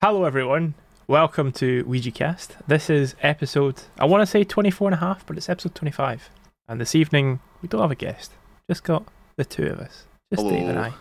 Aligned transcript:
Hello, 0.00 0.24
everyone. 0.24 0.74
Welcome 1.06 1.52
to 1.52 1.82
Ouija 1.84 2.10
Cast. 2.10 2.56
This 2.68 2.88
is 2.90 3.14
episode, 3.22 3.82
I 3.98 4.04
want 4.04 4.22
to 4.22 4.26
say 4.26 4.44
24 4.44 4.88
and 4.88 4.94
a 4.94 4.98
half, 4.98 5.26
but 5.26 5.36
it's 5.36 5.48
episode 5.48 5.74
25. 5.74 6.30
And 6.68 6.80
this 6.80 6.94
evening, 6.94 7.40
we 7.62 7.68
don't 7.68 7.80
have 7.80 7.90
a 7.90 7.96
guest, 7.96 8.32
just 8.68 8.84
got 8.84 9.04
the 9.36 9.44
two 9.44 9.66
of 9.66 9.80
us, 9.80 10.04
just 10.32 10.42
Hello. 10.42 10.50
Dave 10.50 10.68
and 10.68 10.78
I. 10.78 10.92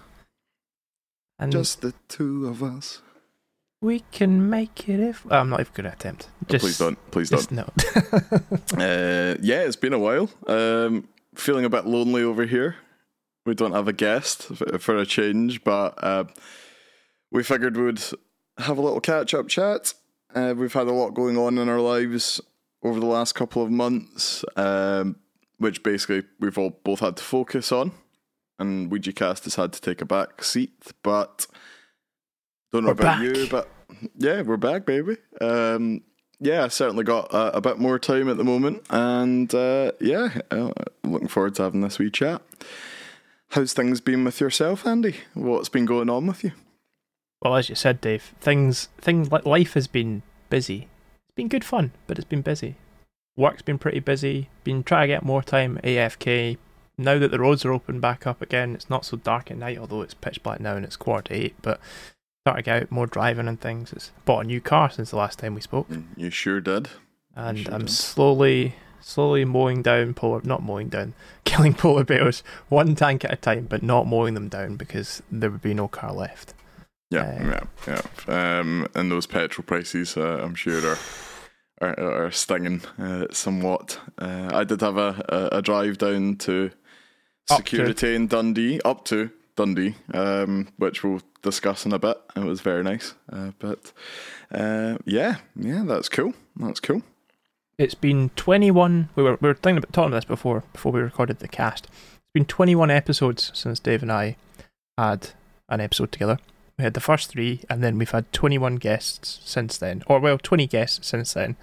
And 1.39 1.52
Just 1.52 1.81
the 1.81 1.94
two 2.07 2.47
of 2.47 2.63
us. 2.63 3.02
we 3.79 3.99
can 4.12 4.49
make 4.49 4.90
it 4.90 5.00
if. 5.00 5.24
I'm 5.32 5.50
not 5.50 5.60
even 5.60 5.72
going 5.76 5.86
to 5.86 5.94
attempt. 5.94 6.29
Just, 6.48 6.64
please 6.64 6.78
don't. 6.79 7.12
Please 7.12 7.29
don't. 7.29 7.52
no. 7.52 7.70
Uh, 8.74 9.36
yeah, 9.42 9.62
it's 9.62 9.76
been 9.76 9.94
a 9.94 10.00
while. 10.00 10.29
Um, 10.48 11.08
feeling 11.36 11.64
a 11.66 11.70
bit 11.70 11.86
lonely 11.86 12.24
over 12.24 12.46
here. 12.46 12.78
We 13.46 13.54
don't 13.54 13.74
have 13.74 13.88
a 13.88 13.94
guest 13.94 14.44
for 14.79 14.98
a 14.98 15.06
change, 15.06 15.64
but 15.64 16.04
uh, 16.04 16.23
we 17.32 17.44
figured 17.44 17.77
we'd 17.77 18.02
have 18.58 18.77
a 18.77 18.81
little 18.81 19.02
catch 19.02 19.34
up 19.34 19.48
chat. 19.48 19.94
Uh, 20.34 20.54
we've 20.58 20.73
had 20.73 20.88
a 20.88 20.91
lot 20.94 21.12
going 21.12 21.38
on 21.38 21.58
in 21.58 21.70
our 21.70 21.80
lives 21.80 22.41
over 22.84 22.99
the 22.99 23.05
last 23.05 23.34
couple 23.34 23.63
of 23.63 23.72
months, 23.72 24.44
um, 24.55 25.16
which 25.58 25.84
basically 25.84 26.23
we've 26.40 26.58
all 26.58 26.80
both 26.84 26.99
had 26.99 27.18
to 27.18 27.23
focus 27.23 27.72
on. 27.72 27.91
And 28.59 28.91
Ouija 28.91 29.13
Cast 29.13 29.44
has 29.46 29.55
had 29.55 29.73
to 29.73 29.82
take 29.82 30.02
a 30.02 30.05
back 30.05 30.44
seat, 30.44 30.73
but 31.04 31.48
don't 32.72 32.84
know 32.84 32.88
We're 32.88 32.94
about 32.94 33.20
back. 33.20 33.23
you, 33.23 33.48
but 33.49 33.70
yeah, 34.18 34.41
we're 34.41 34.58
back, 34.58 34.85
baby. 34.85 35.18
Um, 35.40 36.02
yeah, 36.40 36.63
I 36.66 36.68
certainly 36.68 37.04
got 37.04 37.34
uh, 37.34 37.52
a 37.54 37.62
bit 37.62 37.77
more 37.80 37.98
time 37.99 38.30
at 38.30 38.38
the 38.38 38.44
moment, 38.44 38.84
and 38.90 39.54
uh, 39.54 39.91
yeah, 39.99 40.40
uh, 40.52 40.71
looking 41.04 41.27
forward 41.27 41.55
to 41.55 41.63
having 41.63 41.82
this 41.82 41.99
wee 41.99 42.12
chat. 42.12 42.41
How's 43.49 43.74
things 43.74 44.02
been 44.02 44.24
with 44.26 44.41
yourself, 44.41 44.85
Andy? 44.85 45.18
What's 45.34 45.70
been 45.70 45.85
going 45.85 46.10
on 46.10 46.27
with 46.27 46.44
you? 46.44 46.52
Well, 47.41 47.55
as 47.55 47.70
you 47.70 47.76
said, 47.76 48.02
Dave, 48.02 48.34
things, 48.40 48.90
things 49.00 49.32
like 49.32 49.46
life 49.46 49.73
has 49.73 49.88
been 49.88 50.23
busy. 50.50 50.88
It's 51.27 51.36
been 51.36 51.48
good 51.48 51.63
fun, 51.63 51.91
but 52.08 52.18
it's 52.18 52.27
been 52.27 52.41
busy. 52.41 52.76
Work's 53.35 53.62
been 53.62 53.77
pretty 53.77 53.99
busy. 53.99 54.49
Been 54.63 54.84
trying 54.84 55.04
to 55.04 55.13
get 55.13 55.24
more 55.24 55.43
time 55.43 55.80
AFK. 55.84 56.58
Now 56.98 57.20
that 57.20 57.30
the 57.30 57.40
roads 57.40 57.63
are 57.63 57.71
open 57.74 57.99
back 57.99 58.26
up 58.26 58.41
again, 58.41 58.74
it's 58.74 58.90
not 58.90 59.05
so 59.05 59.18
dark 59.18 59.52
at 59.52 59.58
night, 59.58 59.77
although 59.77 60.02
it's 60.02 60.15
pitch 60.15 60.41
black 60.41 60.60
now 60.60 60.76
and 60.76 60.84
it's 60.84 60.96
quarter 60.96 61.30
to 61.30 61.35
eight. 61.35 61.55
But 61.62 61.80
starting 62.43 62.63
to 62.63 62.65
get 62.65 62.82
out 62.84 62.91
more 62.91 63.05
driving 63.05 63.48
and 63.48 63.62
things. 63.62 63.93
It's 63.93 64.11
bought 64.25 64.45
a 64.45 64.47
new 64.47 64.59
car 64.59 64.89
since 64.89 65.11
the 65.11 65.17
last 65.17 65.38
time 65.38 65.53
we 65.53 65.61
spoke, 65.61 65.88
Mm, 65.89 66.05
You 66.15 66.31
sure 66.31 66.59
did. 66.59 66.89
and 67.35 67.59
sure 67.59 67.73
I'm 67.73 67.81
did. 67.81 67.91
slowly, 67.91 68.73
slowly 68.99 69.45
mowing 69.45 69.83
down 69.83 70.15
polar, 70.15 70.41
not 70.43 70.63
mowing 70.63 70.89
down, 70.89 71.13
killing 71.45 71.75
polar 71.75 72.03
bears 72.03 72.41
one 72.69 72.95
tank 72.95 73.23
at 73.23 73.33
a 73.33 73.35
time, 73.35 73.67
but 73.69 73.83
not 73.83 74.08
mowing 74.08 74.33
them 74.33 74.47
down 74.49 74.75
because 74.77 75.21
there 75.31 75.52
would 75.52 75.61
be 75.61 75.75
no 75.75 75.88
car 75.88 76.11
left. 76.13 76.55
Yeah, 77.09 77.22
Uh, 77.22 77.66
yeah, 77.88 78.02
yeah. 78.27 78.59
Um, 78.59 78.88
and 78.95 79.11
those 79.11 79.27
petrol 79.27 79.63
prices, 79.66 80.17
uh, 80.17 80.41
I'm 80.44 80.55
sure, 80.55 80.86
are 80.86 80.97
are, 81.80 82.25
are 82.25 82.31
stinging 82.31 82.81
uh, 82.99 83.27
somewhat. 83.31 83.99
Uh, 84.17 84.49
I 84.52 84.64
did 84.64 84.81
have 84.81 84.97
a, 84.97 85.23
a, 85.30 85.58
a 85.58 85.61
drive 85.61 85.97
down 85.99 86.36
to 86.38 86.72
Up 87.49 87.64
to. 87.66 87.77
Securi-Tay 87.77 88.16
in 88.16 88.27
Dundee, 88.27 88.81
up 88.83 89.05
to 89.05 89.30
Dundee, 89.55 89.95
um, 90.14 90.67
which 90.77 91.03
we'll 91.03 91.22
discuss 91.44 91.86
in 91.86 91.94
a 91.94 91.99
bit. 91.99 92.17
It 92.36 92.44
was 92.44 92.61
very 92.61 92.83
nice, 92.83 93.14
uh, 93.31 93.52
but 93.59 93.94
uh, 94.52 94.97
yeah, 95.05 95.38
yeah, 95.55 95.83
that's 95.86 96.09
cool. 96.09 96.33
That's 96.58 96.80
cool. 96.80 97.03
It's 97.77 97.95
been 97.95 98.31
21. 98.36 99.09
We 99.16 99.23
were 99.23 99.38
we 99.39 99.47
were 99.47 99.53
thinking 99.53 99.77
about 99.77 99.94
talking 99.94 100.08
about 100.09 100.17
this 100.17 100.25
before 100.25 100.64
before 100.73 100.92
we 100.92 100.99
recorded 100.99 101.39
the 101.39 101.47
cast. 101.47 101.86
It's 101.86 102.33
been 102.33 102.45
21 102.45 102.89
episodes 102.92 103.52
since 103.53 103.80
Dave 103.80 104.02
and 104.02 104.11
I 104.11 104.36
had 104.97 105.30
an 105.69 105.80
episode 105.80 106.11
together. 106.11 106.39
We 106.78 106.83
had 106.83 106.94
the 106.94 107.00
first 107.00 107.30
three, 107.30 107.61
and 107.70 107.83
then 107.83 107.97
we've 107.97 108.11
had 108.11 108.31
21 108.33 108.75
guests 108.75 109.39
since 109.44 109.78
then, 109.78 110.03
or 110.06 110.20
well, 110.20 110.38
20 110.38 110.67
guests 110.67 111.08
since 111.08 111.33
then, 111.33 111.56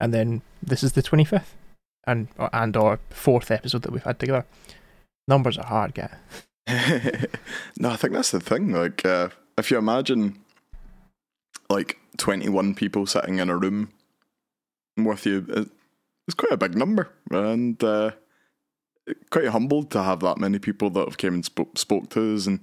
and 0.00 0.14
then 0.14 0.42
this 0.62 0.82
is 0.82 0.92
the 0.92 1.02
25th 1.02 1.54
and 2.06 2.28
or, 2.38 2.48
and 2.52 2.76
our 2.76 2.98
fourth 3.10 3.50
episode 3.50 3.82
that 3.82 3.92
we've 3.92 4.02
had 4.02 4.18
together. 4.18 4.46
Numbers 5.28 5.58
are 5.58 5.66
hard, 5.66 5.94
get. 5.94 6.12
no, 7.78 7.90
I 7.90 7.96
think 7.96 8.14
that's 8.14 8.30
the 8.30 8.40
thing. 8.40 8.72
Like, 8.72 9.04
uh, 9.04 9.28
if 9.58 9.70
you 9.70 9.78
imagine, 9.78 10.38
like, 11.68 11.98
21 12.16 12.74
people 12.74 13.06
sitting 13.06 13.38
in 13.38 13.50
a 13.50 13.56
room 13.56 13.92
with 14.96 15.26
you, 15.26 15.70
it's 16.26 16.34
quite 16.34 16.52
a 16.52 16.56
big 16.56 16.76
number. 16.76 17.10
And 17.30 17.82
uh, 17.84 18.12
quite 19.30 19.48
humbled 19.48 19.90
to 19.92 20.02
have 20.02 20.20
that 20.20 20.38
many 20.38 20.58
people 20.58 20.90
that 20.90 21.06
have 21.06 21.18
came 21.18 21.34
and 21.34 21.44
spoke 21.44 22.10
to 22.10 22.34
us 22.34 22.46
and 22.46 22.60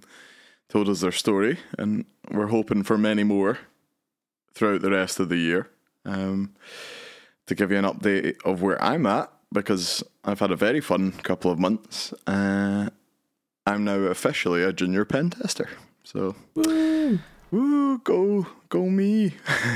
told 0.69 0.89
us 0.89 1.01
their 1.01 1.11
story. 1.11 1.59
And 1.77 2.05
we're 2.31 2.47
hoping 2.47 2.83
for 2.83 2.97
many 2.97 3.23
more 3.23 3.59
throughout 4.53 4.81
the 4.81 4.91
rest 4.91 5.19
of 5.19 5.29
the 5.29 5.37
year. 5.37 5.69
Um, 6.05 6.53
to 7.45 7.55
give 7.55 7.71
you 7.71 7.77
an 7.77 7.85
update 7.85 8.35
of 8.43 8.61
where 8.61 8.81
I'm 8.81 9.05
at, 9.05 9.31
because 9.53 10.03
I've 10.23 10.39
had 10.39 10.51
a 10.51 10.55
very 10.55 10.81
fun 10.81 11.11
couple 11.11 11.51
of 11.51 11.59
months. 11.59 12.13
Uh, 12.25 12.89
I'm 13.65 13.83
now 13.83 13.99
officially 13.99 14.63
a 14.63 14.73
junior 14.73 15.05
pen 15.05 15.29
tester. 15.29 15.69
So, 16.03 16.35
Woo! 16.55 17.19
Woo, 17.51 17.99
go, 17.99 18.47
go 18.69 18.85
me. 18.89 19.33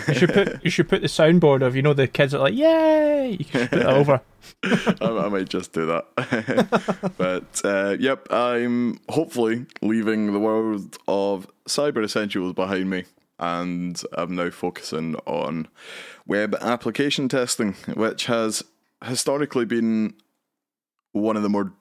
You 0.07 0.13
should 0.13 0.33
put 0.33 0.63
you 0.63 0.69
should 0.69 0.89
put 0.89 1.01
the 1.01 1.07
soundboard 1.07 1.65
of 1.65 1.75
you 1.75 1.81
know 1.81 1.93
the 1.93 2.07
kids 2.07 2.33
are 2.33 2.39
like 2.39 2.53
yay. 2.53 3.37
You 3.39 3.45
should 3.45 3.69
put 3.69 3.79
it 3.79 3.85
over. 3.87 4.21
I, 4.63 4.95
I 5.01 5.29
might 5.29 5.49
just 5.49 5.73
do 5.73 5.85
that. 5.87 7.13
but 7.17 7.61
uh, 7.63 7.95
yep, 7.99 8.27
I'm 8.31 8.99
hopefully 9.09 9.65
leaving 9.81 10.33
the 10.33 10.39
world 10.39 10.97
of 11.07 11.47
cyber 11.67 12.03
essentials 12.03 12.53
behind 12.53 12.89
me, 12.89 13.05
and 13.39 14.01
I'm 14.13 14.35
now 14.35 14.49
focusing 14.49 15.15
on 15.25 15.67
web 16.27 16.55
application 16.61 17.29
testing, 17.29 17.73
which 17.93 18.25
has 18.25 18.63
historically 19.03 19.65
been 19.65 20.13
one 21.11 21.35
of 21.35 21.43
the 21.43 21.49
more 21.49 21.73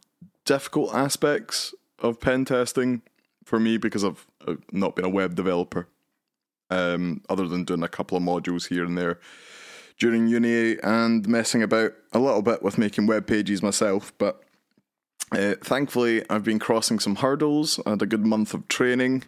difficult 0.45 0.95
aspects 0.95 1.75
of 1.99 2.21
pen 2.21 2.45
testing 2.45 3.03
for 3.45 3.61
me 3.61 3.77
because 3.77 4.05
I've 4.05 4.27
not 4.73 4.97
been 4.97 5.05
a 5.05 5.11
web 5.11 5.35
developer. 5.35 5.89
Um, 6.73 7.23
other 7.29 7.49
than 7.49 7.65
doing 7.65 7.83
a 7.83 7.89
couple 7.89 8.17
of 8.17 8.23
modules 8.23 8.69
here 8.69 8.85
and 8.85 8.97
there 8.97 9.19
during 10.01 10.27
uni 10.27 10.79
and 10.83 11.29
messing 11.29 11.63
about 11.63 11.93
a 12.13 12.19
little 12.19 12.43
bit 12.43 12.63
with 12.63 12.79
making 12.79 13.07
web 13.07 13.27
pages 13.27 13.63
myself. 13.63 14.13
But 14.19 14.43
uh, 15.31 15.55
thankfully, 15.63 16.25
I've 16.29 16.43
been 16.43 16.59
crossing 16.59 16.99
some 16.99 17.17
hurdles. 17.17 17.79
I 17.87 17.91
had 17.91 18.03
a 18.03 18.07
good 18.07 18.27
month 18.27 18.55
of 18.55 18.67
training, 18.67 19.25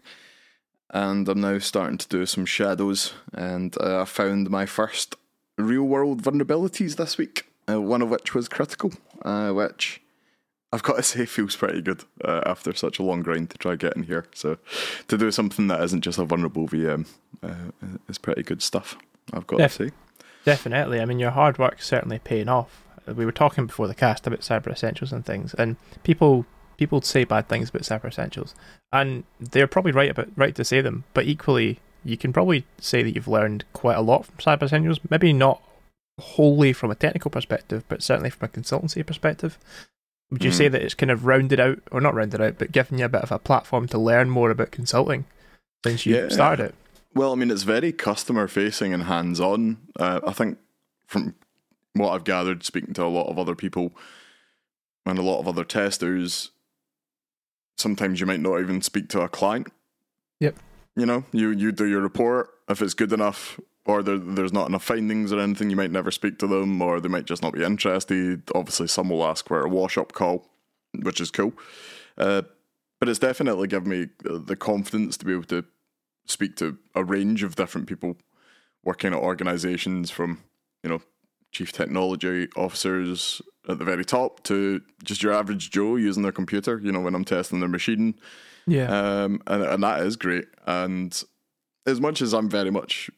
and 0.91 1.29
I'm 1.29 1.41
now 1.41 1.59
starting 1.59 1.99
to 1.99 2.09
do 2.09 2.27
some 2.27 2.47
shadows. 2.47 3.13
And 3.33 3.77
uh, 3.81 4.03
I 4.03 4.05
found 4.07 4.51
my 4.51 4.67
first 4.67 5.15
real 5.59 5.85
world 5.85 6.23
vulnerabilities 6.23 6.97
this 6.97 7.19
week, 7.19 7.47
uh, 7.69 7.81
one 7.81 8.03
of 8.03 8.11
which 8.11 8.35
was 8.35 8.49
critical, 8.49 8.93
uh, 9.25 9.53
which. 9.53 10.02
I've 10.73 10.83
got 10.83 10.97
to 10.97 11.03
say, 11.03 11.27
feels 11.27 11.57
pretty 11.57 11.83
good 11.83 12.05
uh, 12.25 12.43
after 12.47 12.75
such 12.75 12.99
a 12.99 13.03
long 13.03 13.23
grind 13.23 13.51
to 13.51 13.59
try 13.59 13.77
getting 13.77 14.05
here. 14.05 14.27
So, 14.35 14.59
to 15.09 15.19
do 15.19 15.31
something 15.31 15.67
that 15.69 15.83
isn't 15.83 16.03
just 16.03 16.19
a 16.19 16.25
vulnerable 16.25 16.69
VM 16.69 17.07
uh, 17.43 17.71
is 18.09 18.19
pretty 18.19 18.43
good 18.43 18.63
stuff. 18.63 18.97
I've 19.33 19.47
got 19.47 19.59
Def- 19.59 19.77
to 19.77 19.89
say. 19.89 19.95
Definitely. 20.45 21.01
I 21.01 21.05
mean, 21.05 21.19
your 21.19 21.31
hard 21.31 21.59
work's 21.59 21.87
certainly 21.87 22.19
paying 22.19 22.49
off. 22.49 22.85
We 23.07 23.25
were 23.25 23.33
talking 23.33 23.67
before 23.67 23.89
the 23.89 23.95
cast 23.95 24.27
about 24.27 24.41
cyber 24.41 24.73
essentials 24.73 25.13
and 25.13 25.25
things, 25.25 25.55
and 25.55 25.77
people 26.03 26.47
people 26.77 27.01
say 27.03 27.25
bad 27.25 27.49
things 27.49 27.69
about 27.69 27.83
cyber 27.83 28.07
essentials, 28.07 28.55
and 28.93 29.25
they're 29.39 29.67
probably 29.67 29.93
right 29.93 30.11
about 30.11 30.29
right 30.37 30.55
to 30.55 30.65
say 30.65 30.81
them. 30.81 31.05
But 31.13 31.27
equally, 31.27 31.81
you 32.05 32.17
can 32.17 32.33
probably 32.33 32.65
say 32.79 33.03
that 33.03 33.15
you've 33.15 33.29
learned 33.29 33.65
quite 33.73 33.97
a 33.97 34.01
lot 34.01 34.27
from 34.27 34.37
cyber 34.37 34.65
essentials. 34.65 35.01
Maybe 35.11 35.33
not 35.33 35.63
wholly 36.21 36.73
from 36.73 36.91
a 36.91 36.97
technical 36.97 37.31
perspective, 37.31 37.85
but 37.89 38.03
certainly 38.03 38.31
from 38.31 38.47
a 38.47 38.49
consultancy 38.49 39.05
perspective. 39.05 39.59
Would 40.33 40.43
you 40.43 40.51
Mhm. 40.51 40.55
say 40.57 40.69
that 40.69 40.81
it's 40.83 40.95
kind 40.95 41.11
of 41.11 41.27
rounded 41.27 41.61
out, 41.61 41.79
or 41.91 42.01
not 42.01 42.15
rounded 42.15 42.41
out, 42.41 42.57
but 42.59 42.73
given 42.73 42.99
you 42.99 43.05
a 43.05 43.09
bit 43.11 43.21
of 43.23 43.31
a 43.31 43.39
platform 43.39 43.87
to 43.89 43.99
learn 43.99 44.31
more 44.31 44.51
about 44.51 44.71
consulting 44.71 45.27
since 45.85 46.07
you 46.07 46.17
Yeah. 46.17 46.29
started 46.31 46.67
it? 46.71 46.75
Well, 47.15 47.33
I 47.33 47.35
mean, 47.35 47.51
it's 47.51 47.65
very 47.65 47.93
customer 47.93 48.49
facing 48.49 48.95
and 48.95 49.03
hands 49.03 49.39
on. 49.41 49.77
Uh, 50.01 50.21
I 50.27 50.33
think 50.33 50.57
from 51.07 51.35
what 51.93 52.15
I've 52.15 52.25
gathered, 52.25 52.65
speaking 52.65 52.95
to 52.95 53.05
a 53.05 53.13
lot 53.13 53.29
of 53.29 53.39
other 53.39 53.55
people 53.55 53.93
and 55.05 55.19
a 55.19 55.23
lot 55.23 55.39
of 55.39 55.47
other 55.47 55.65
testers, 55.65 56.51
sometimes 57.77 58.19
you 58.19 58.25
might 58.25 58.41
not 58.41 58.59
even 58.61 58.81
speak 58.81 59.09
to 59.11 59.21
a 59.21 59.29
client. 59.29 59.69
Yep. 60.41 60.57
You 60.97 61.05
know, 61.05 61.25
you, 61.33 61.51
you 61.51 61.73
do 61.73 61.85
your 61.85 62.01
report. 62.01 62.49
If 62.71 62.81
it's 62.81 62.95
good 62.95 63.13
enough 63.13 63.61
or 63.85 64.03
there, 64.03 64.19
there's 64.19 64.53
not 64.53 64.69
enough 64.69 64.85
findings 64.85 65.33
or 65.33 65.41
anything, 65.41 65.71
you 65.71 65.77
might 65.77 65.91
never 65.91 66.11
speak 66.11 66.39
to 66.39 66.47
them 66.47 66.81
or 66.81 67.01
they 67.01 67.09
might 67.09 67.25
just 67.25 67.43
not 67.43 67.53
be 67.53 67.65
interested. 67.65 68.43
Obviously, 68.55 68.87
some 68.87 69.09
will 69.09 69.27
ask 69.27 69.49
for 69.49 69.65
a 69.65 69.69
wash 69.69 69.99
up 69.99 70.13
call, 70.13 70.49
which 71.03 71.21
is 71.21 71.31
cool. 71.31 71.53
Uh, 72.17 72.43
but 73.01 73.09
it's 73.09 73.19
definitely 73.19 73.67
given 73.67 73.89
me 73.89 74.07
uh, 74.31 74.39
the 74.39 74.55
confidence 74.55 75.17
to 75.17 75.25
be 75.25 75.33
able 75.33 75.43
to 75.45 75.65
speak 76.27 76.55
to 76.57 76.79
a 76.95 77.03
range 77.03 77.43
of 77.43 77.57
different 77.57 77.89
people 77.89 78.17
working 78.85 79.13
at 79.13 79.19
organizations 79.19 80.11
from, 80.11 80.39
you 80.85 80.91
know, 80.91 81.03
chief 81.51 81.73
technology 81.73 82.49
officers 82.57 83.43
at 83.69 83.79
the 83.79 83.85
very 83.85 84.05
top 84.05 84.43
to 84.45 84.81
just 85.05 85.23
your 85.23 85.33
average 85.33 85.71
Joe 85.71 85.97
using 85.97 86.23
their 86.23 86.33
computer, 86.33 86.81
you 86.83 86.93
know, 86.93 87.01
when 87.01 87.15
I'm 87.15 87.25
testing 87.25 87.61
their 87.61 87.69
machine. 87.69 88.15
Yeah. 88.67 88.87
Um, 88.87 89.43
and, 89.47 89.63
and 89.63 89.83
that 89.83 90.01
is 90.01 90.17
great. 90.17 90.47
And 90.67 91.23
as 91.87 92.01
much 92.01 92.23
as 92.23 92.33
I'm 92.33 92.49
very 92.49 92.71
much 92.71 93.11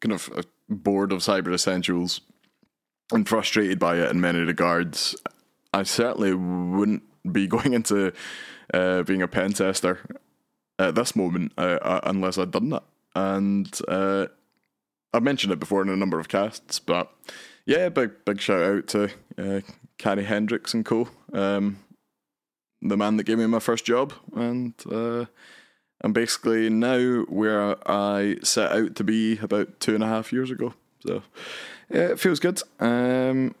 kind 0.00 0.12
of 0.12 0.30
bored 0.68 1.12
of 1.12 1.20
Cyber 1.20 1.52
Essentials 1.52 2.20
and 3.12 3.28
frustrated 3.28 3.78
by 3.78 3.96
it 3.96 4.10
in 4.10 4.20
many 4.20 4.40
regards, 4.40 5.16
I 5.72 5.82
certainly 5.82 6.34
wouldn't 6.34 7.02
be 7.30 7.46
going 7.48 7.74
into 7.74 8.12
uh, 8.72 9.02
being 9.02 9.22
a 9.22 9.28
pen 9.28 9.52
tester 9.52 9.98
at 10.78 10.94
this 10.94 11.14
moment 11.14 11.52
uh, 11.58 11.78
uh, 11.82 12.00
unless 12.04 12.38
I'd 12.38 12.50
done 12.50 12.70
that. 12.70 12.84
And 13.14 13.78
uh, 13.88 14.26
I've 15.12 15.22
mentioned 15.22 15.52
it 15.52 15.60
before 15.60 15.82
in 15.82 15.88
a 15.88 15.96
number 15.96 16.20
of 16.20 16.28
casts, 16.28 16.78
but 16.78 17.12
yeah, 17.66 17.88
big 17.88 18.12
big 18.24 18.40
shout 18.40 18.62
out 18.62 18.86
to 18.88 19.10
uh, 19.36 19.60
Carrie 19.98 20.24
Hendricks 20.24 20.72
and 20.72 20.84
co. 20.84 21.08
Um, 21.32 21.80
the 22.80 22.96
man 22.96 23.16
that 23.16 23.24
gave 23.24 23.38
me 23.38 23.46
my 23.46 23.58
first 23.58 23.84
job, 23.84 24.12
and 24.34 24.72
uh, 24.90 25.26
I'm 26.02 26.12
basically 26.12 26.70
now 26.70 27.22
where 27.28 27.76
I 27.88 28.36
set 28.42 28.72
out 28.72 28.96
to 28.96 29.04
be 29.04 29.38
about 29.38 29.80
two 29.80 29.94
and 29.94 30.04
a 30.04 30.08
half 30.08 30.32
years 30.32 30.50
ago. 30.50 30.74
So 31.06 31.22
yeah, 31.90 32.08
it 32.08 32.20
feels 32.20 32.40
good. 32.40 32.62
Um, 32.78 33.54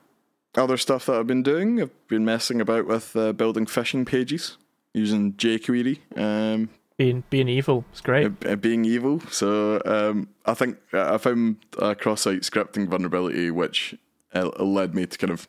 other 0.56 0.76
stuff 0.76 1.06
that 1.06 1.16
I've 1.16 1.26
been 1.26 1.42
doing, 1.42 1.80
I've 1.80 2.08
been 2.08 2.24
messing 2.24 2.60
about 2.60 2.86
with 2.86 3.14
uh, 3.14 3.32
building 3.32 3.66
phishing 3.66 4.06
pages 4.06 4.56
using 4.94 5.34
jQuery. 5.34 5.98
Um, 6.16 6.70
being 6.96 7.24
being 7.30 7.48
evil, 7.48 7.84
it's 7.92 8.00
great. 8.00 8.30
uh, 8.46 8.56
being 8.56 8.84
evil. 8.84 9.20
So 9.30 9.80
um, 9.84 10.28
I 10.44 10.54
think 10.54 10.76
I 10.92 11.18
found 11.18 11.56
a 11.78 11.94
cross-site 11.94 12.42
scripting 12.42 12.88
vulnerability, 12.88 13.50
which 13.50 13.94
uh, 14.34 14.50
led 14.58 14.94
me 14.94 15.06
to 15.06 15.18
kind 15.18 15.30
of 15.30 15.48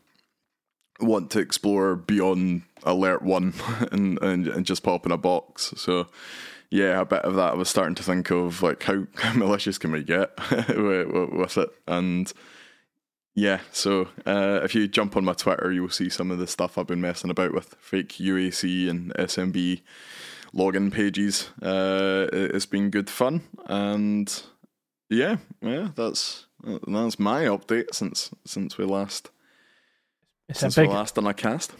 want 1.00 1.32
to 1.32 1.40
explore 1.40 1.96
beyond 1.96 2.62
alert 2.84 3.22
one 3.22 3.54
and, 3.92 4.22
and 4.22 4.48
and 4.48 4.66
just 4.66 4.84
pop 4.84 5.06
in 5.06 5.12
a 5.12 5.18
box. 5.18 5.74
So 5.76 6.08
yeah, 6.72 7.02
a 7.02 7.06
bit 7.06 7.22
of 7.24 7.36
that. 7.36 7.52
I 7.52 7.56
was 7.56 7.70
starting 7.70 7.96
to 7.96 8.04
think 8.04 8.32
of 8.32 8.64
like 8.64 8.82
how, 8.84 9.06
how 9.16 9.34
malicious 9.34 9.78
can 9.78 9.92
we 9.92 10.04
get 10.04 10.32
with, 10.70 11.58
it, 11.58 11.70
and 11.88 12.32
yeah. 13.36 13.60
So 13.72 14.08
uh, 14.26 14.62
if 14.64 14.74
you 14.74 14.88
jump 14.88 15.16
on 15.18 15.26
my 15.26 15.34
Twitter, 15.34 15.72
you'll 15.72 15.90
see 15.90 16.10
some 16.10 16.32
of 16.32 16.40
the 16.40 16.48
stuff 16.48 16.78
I've 16.78 16.88
been 16.88 17.02
messing 17.02 17.30
about 17.30 17.54
with 17.54 17.76
fake 17.80 18.14
UAC 18.14 18.90
and 18.90 19.14
SMB 19.16 19.82
login 20.56 20.92
pages. 20.92 21.50
Uh, 21.62 22.28
it's 22.32 22.66
been 22.66 22.90
good 22.90 23.10
fun, 23.10 23.44
and 23.68 24.42
yeah, 25.10 25.38
yeah, 25.62 25.90
that's 25.96 26.46
that's 26.64 27.20
my 27.20 27.44
update 27.44 27.94
since 27.94 28.32
since 28.46 28.78
we 28.78 28.86
last 28.86 29.30
It's 30.48 30.60
since 30.60 30.78
a 30.78 30.82
big, 30.82 30.90
we 30.90 30.96
last 30.96 31.16
done 31.16 31.28
a 31.28 31.34
cast. 31.34 31.74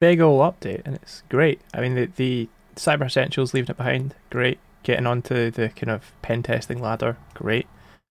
big 0.00 0.20
old 0.20 0.40
update, 0.40 0.82
and 0.84 0.94
it's 0.94 1.22
great. 1.28 1.60
I 1.74 1.80
mean, 1.80 1.94
the, 1.94 2.06
the 2.16 2.48
Cyber 2.76 3.06
Essentials 3.06 3.54
leaving 3.54 3.70
it 3.70 3.76
behind, 3.76 4.14
great. 4.30 4.58
Getting 4.82 5.06
onto 5.06 5.50
the 5.50 5.70
kind 5.70 5.90
of 5.90 6.12
pen 6.22 6.42
testing 6.42 6.80
ladder, 6.80 7.16
great. 7.34 7.66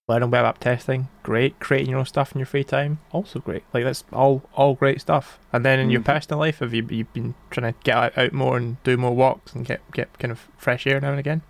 Learning 0.08 0.30
web 0.30 0.46
app 0.46 0.60
testing, 0.60 1.08
great. 1.24 1.60
Creating 1.60 1.90
your 1.92 2.00
own 2.00 2.06
stuff 2.06 2.34
in 2.34 2.40
your 2.40 2.46
free 2.46 2.64
time, 2.64 3.00
also 3.12 3.40
great. 3.40 3.64
Like 3.74 3.84
that's 3.86 4.04
all 4.12 4.44
all 4.54 4.76
great 4.76 5.02
stuff. 5.02 5.40
And 5.54 5.66
then 5.66 5.80
in 5.80 5.90
your 5.90 6.02
Mhm. 6.02 6.06
personal 6.06 6.40
life, 6.40 6.60
have 6.60 6.74
you 6.74 6.86
you 6.90 7.06
been 7.06 7.34
trying 7.50 7.74
to 7.74 7.80
get 7.84 8.18
out, 8.18 8.34
more 8.34 8.58
and 8.58 8.82
do 8.84 8.98
more 8.98 9.16
walks 9.16 9.54
and 9.54 9.66
get 9.66 9.82
get 9.94 10.20
kind 10.20 10.32
of 10.32 10.48
fresh 10.58 10.86
air 10.86 11.00
now 11.00 11.12
and 11.12 11.20
again? 11.20 11.42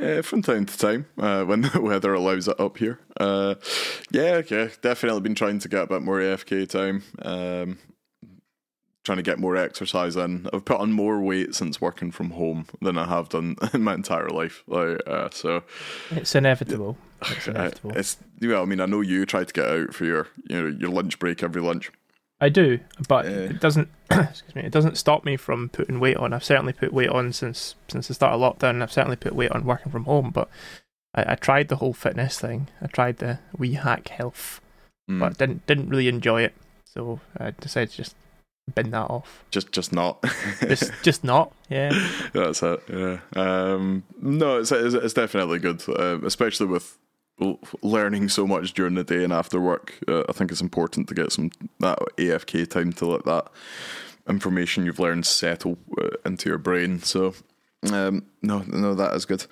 Uh, 0.00 0.22
from 0.22 0.42
time 0.42 0.66
to 0.66 0.76
time, 0.78 1.06
uh, 1.18 1.44
when 1.48 1.60
the 1.62 1.80
weather 1.80 2.14
allows 2.14 2.48
it 2.48 2.58
up 2.58 2.78
here. 2.78 2.98
Uh, 3.20 3.54
yeah, 4.10 4.32
okay, 4.42 4.70
definitely 4.82 5.20
been 5.20 5.34
trying 5.34 5.58
to 5.60 5.68
get 5.68 5.84
a 5.84 5.86
bit 5.86 6.02
more 6.02 6.20
AFK 6.20 6.66
time. 6.68 7.02
Um, 7.22 7.78
trying 9.04 9.16
to 9.18 9.22
get 9.22 9.38
more 9.38 9.56
exercise 9.56 10.16
in. 10.16 10.48
I've 10.52 10.64
put 10.64 10.80
on 10.80 10.92
more 10.92 11.20
weight 11.20 11.54
since 11.54 11.80
working 11.80 12.10
from 12.10 12.30
home 12.30 12.66
than 12.80 12.96
I 12.98 13.06
have 13.06 13.28
done 13.28 13.56
in 13.74 13.82
my 13.82 13.94
entire 13.94 14.28
life. 14.28 14.62
Like, 14.66 15.00
uh, 15.06 15.28
so 15.30 15.62
It's 16.10 16.34
inevitable. 16.34 16.96
It's 17.30 17.46
inevitable. 17.48 17.92
it's 17.96 18.16
well. 18.40 18.62
I 18.62 18.64
mean, 18.64 18.80
I 18.80 18.86
know 18.86 19.00
you 19.02 19.24
try 19.26 19.44
to 19.44 19.52
get 19.52 19.68
out 19.68 19.94
for 19.94 20.04
your 20.04 20.28
you 20.48 20.60
know 20.60 20.68
your 20.78 20.90
lunch 20.90 21.18
break 21.18 21.42
every 21.42 21.62
lunch. 21.62 21.90
I 22.40 22.48
do, 22.48 22.80
but 23.08 23.26
Uh, 23.26 23.28
it 23.52 23.60
doesn't. 23.60 23.88
excuse 24.10 24.54
me. 24.54 24.62
It 24.62 24.72
doesn't 24.72 24.98
stop 24.98 25.24
me 25.24 25.36
from 25.36 25.68
putting 25.68 26.00
weight 26.00 26.16
on. 26.16 26.32
I've 26.32 26.44
certainly 26.44 26.72
put 26.72 26.92
weight 26.92 27.08
on 27.10 27.32
since 27.32 27.74
since 27.88 28.08
the 28.08 28.14
start 28.14 28.34
of 28.34 28.40
lockdown. 28.40 28.70
and 28.70 28.82
I've 28.82 28.92
certainly 28.92 29.16
put 29.16 29.34
weight 29.34 29.52
on 29.52 29.64
working 29.64 29.92
from 29.92 30.04
home. 30.04 30.30
But 30.30 30.48
I, 31.14 31.32
I 31.32 31.34
tried 31.36 31.68
the 31.68 31.76
whole 31.76 31.92
fitness 31.94 32.38
thing. 32.40 32.68
I 32.82 32.86
tried 32.86 33.18
the 33.18 33.38
we 33.56 33.74
hack 33.74 34.08
health, 34.08 34.60
Mm. 35.10 35.20
but 35.20 35.38
didn't 35.38 35.66
didn't 35.66 35.88
really 35.90 36.08
enjoy 36.08 36.42
it. 36.42 36.54
So 36.84 37.20
I 37.38 37.50
decided 37.52 37.90
to 37.90 37.96
just 37.98 38.14
bin 38.74 38.90
that 38.90 39.10
off. 39.10 39.44
just 39.50 39.72
just 39.72 39.92
not. 39.92 40.24
Just 40.60 40.92
just 41.02 41.24
not. 41.24 41.52
Yeah. 41.68 41.92
That's 42.32 42.62
it. 42.62 42.80
Yeah. 42.88 43.18
Um, 43.36 44.04
no, 44.20 44.58
it's, 44.58 44.72
it's 44.72 44.94
it's 44.94 45.14
definitely 45.14 45.58
good, 45.58 45.82
uh, 45.88 46.20
especially 46.24 46.66
with 46.66 46.98
learning 47.82 48.28
so 48.28 48.46
much 48.46 48.72
during 48.74 48.94
the 48.94 49.04
day 49.04 49.24
and 49.24 49.32
after 49.32 49.60
work. 49.60 49.98
Uh, 50.08 50.22
I 50.28 50.32
think 50.32 50.50
it's 50.50 50.60
important 50.60 51.08
to 51.08 51.14
get 51.14 51.32
some 51.32 51.50
that 51.80 51.98
AFK 52.16 52.68
time 52.68 52.92
to 52.94 53.06
let 53.06 53.24
that 53.24 53.48
information 54.28 54.86
you've 54.86 54.98
learned 55.00 55.26
settle 55.26 55.76
uh, 56.00 56.08
into 56.24 56.48
your 56.48 56.58
brain. 56.58 57.00
So, 57.02 57.34
um, 57.92 58.24
no, 58.40 58.60
no, 58.66 58.94
that 58.94 59.14
is 59.14 59.24
good. 59.26 59.46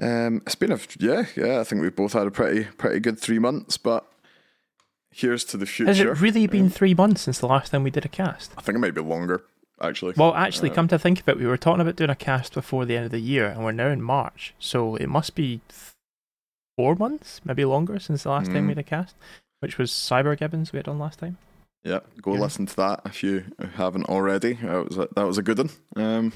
Um, 0.00 0.42
it's 0.44 0.56
been 0.56 0.72
a 0.72 0.78
yeah, 0.98 1.24
yeah. 1.36 1.60
I 1.60 1.64
think 1.64 1.80
we've 1.80 1.94
both 1.94 2.12
had 2.12 2.26
a 2.26 2.30
pretty 2.30 2.64
pretty 2.64 3.00
good 3.00 3.18
three 3.18 3.38
months, 3.38 3.76
but. 3.78 4.06
Here's 5.16 5.44
to 5.44 5.56
the 5.56 5.66
future. 5.66 5.88
Has 5.88 6.00
it 6.00 6.20
really 6.20 6.46
been 6.48 6.68
three 6.68 6.92
months 6.94 7.22
since 7.22 7.38
the 7.38 7.46
last 7.46 7.70
time 7.70 7.84
we 7.84 7.90
did 7.90 8.04
a 8.04 8.08
cast? 8.08 8.52
I 8.58 8.62
think 8.62 8.74
it 8.76 8.80
might 8.80 8.94
be 8.94 9.00
longer, 9.00 9.44
actually. 9.80 10.14
Well, 10.16 10.34
actually, 10.34 10.70
Uh, 10.70 10.74
come 10.74 10.88
to 10.88 10.98
think 10.98 11.20
of 11.20 11.28
it, 11.28 11.38
we 11.38 11.46
were 11.46 11.56
talking 11.56 11.80
about 11.80 11.94
doing 11.96 12.10
a 12.10 12.16
cast 12.16 12.52
before 12.54 12.84
the 12.84 12.96
end 12.96 13.04
of 13.06 13.12
the 13.12 13.20
year, 13.20 13.46
and 13.46 13.64
we're 13.64 13.70
now 13.72 13.88
in 13.88 14.02
March, 14.02 14.54
so 14.58 14.96
it 14.96 15.08
must 15.08 15.34
be 15.36 15.60
four 16.76 16.96
months, 16.96 17.40
maybe 17.44 17.64
longer, 17.64 18.00
since 18.00 18.24
the 18.24 18.30
last 18.30 18.46
time 18.46 18.64
Mm. 18.64 18.68
we 18.68 18.74
did 18.74 18.80
a 18.80 18.82
cast, 18.82 19.14
which 19.60 19.78
was 19.78 19.92
Cyber 19.92 20.36
Gibbons 20.36 20.72
we 20.72 20.78
had 20.78 20.88
on 20.88 20.98
last 20.98 21.20
time. 21.20 21.38
Yeah, 21.84 22.00
go 22.20 22.34
Yeah. 22.34 22.40
listen 22.40 22.66
to 22.66 22.76
that 22.76 23.02
if 23.04 23.22
you 23.22 23.44
haven't 23.76 24.06
already. 24.06 24.54
That 24.54 24.88
was 24.88 24.98
a, 24.98 25.08
that 25.14 25.26
was 25.26 25.38
a 25.38 25.42
good 25.42 25.58
one. 25.58 25.70
Um, 25.94 26.32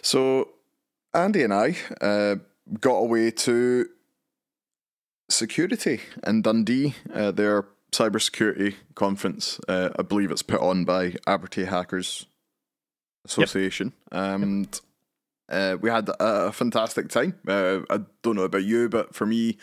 so 0.00 0.48
Andy 1.14 1.44
and 1.44 1.52
I 1.54 1.76
uh, 2.00 2.36
got 2.80 2.96
away 2.96 3.30
to 3.30 3.86
Securi-Tay 5.30 6.00
in 6.26 6.42
Dundee. 6.42 6.94
Uh, 7.12 7.30
their 7.30 7.66
cybersecurity 7.92 8.74
conference. 8.94 9.60
Uh, 9.68 9.90
I 9.98 10.02
believe 10.02 10.30
it's 10.30 10.42
put 10.42 10.60
on 10.60 10.84
by 10.84 11.10
Abertay 11.26 11.66
Hackers 11.66 12.26
Association, 13.24 13.92
and 14.10 14.80
uh, 15.48 15.76
we 15.80 15.90
had 15.90 16.08
a, 16.08 16.46
a 16.46 16.52
fantastic 16.52 17.08
time. 17.08 17.38
Uh, 17.46 17.80
I 17.90 18.00
don't 18.22 18.36
know 18.36 18.42
about 18.42 18.64
you, 18.64 18.88
but 18.88 19.14
for 19.14 19.26
me, 19.26 19.58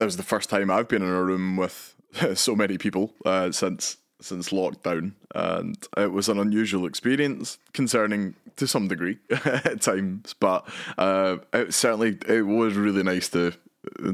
it 0.00 0.04
was 0.04 0.16
the 0.16 0.22
first 0.22 0.50
time 0.50 0.70
I've 0.70 0.88
been 0.88 1.02
in 1.02 1.08
a 1.08 1.22
room 1.22 1.56
with 1.56 1.94
so 2.34 2.54
many 2.54 2.76
people 2.76 3.14
uh, 3.24 3.52
since 3.52 3.96
since 4.20 4.50
lockdown, 4.50 5.12
and 5.34 5.86
it 5.96 6.10
was 6.10 6.28
an 6.28 6.38
unusual 6.38 6.86
experience, 6.86 7.58
concerning 7.72 8.34
to 8.56 8.66
some 8.66 8.88
degree 8.88 9.18
at 9.30 9.82
times. 9.82 10.34
But 10.38 10.66
uh, 10.98 11.38
it 11.52 11.74
certainly 11.74 12.18
it 12.26 12.42
was 12.42 12.74
really 12.74 13.02
nice 13.02 13.28
to 13.30 13.52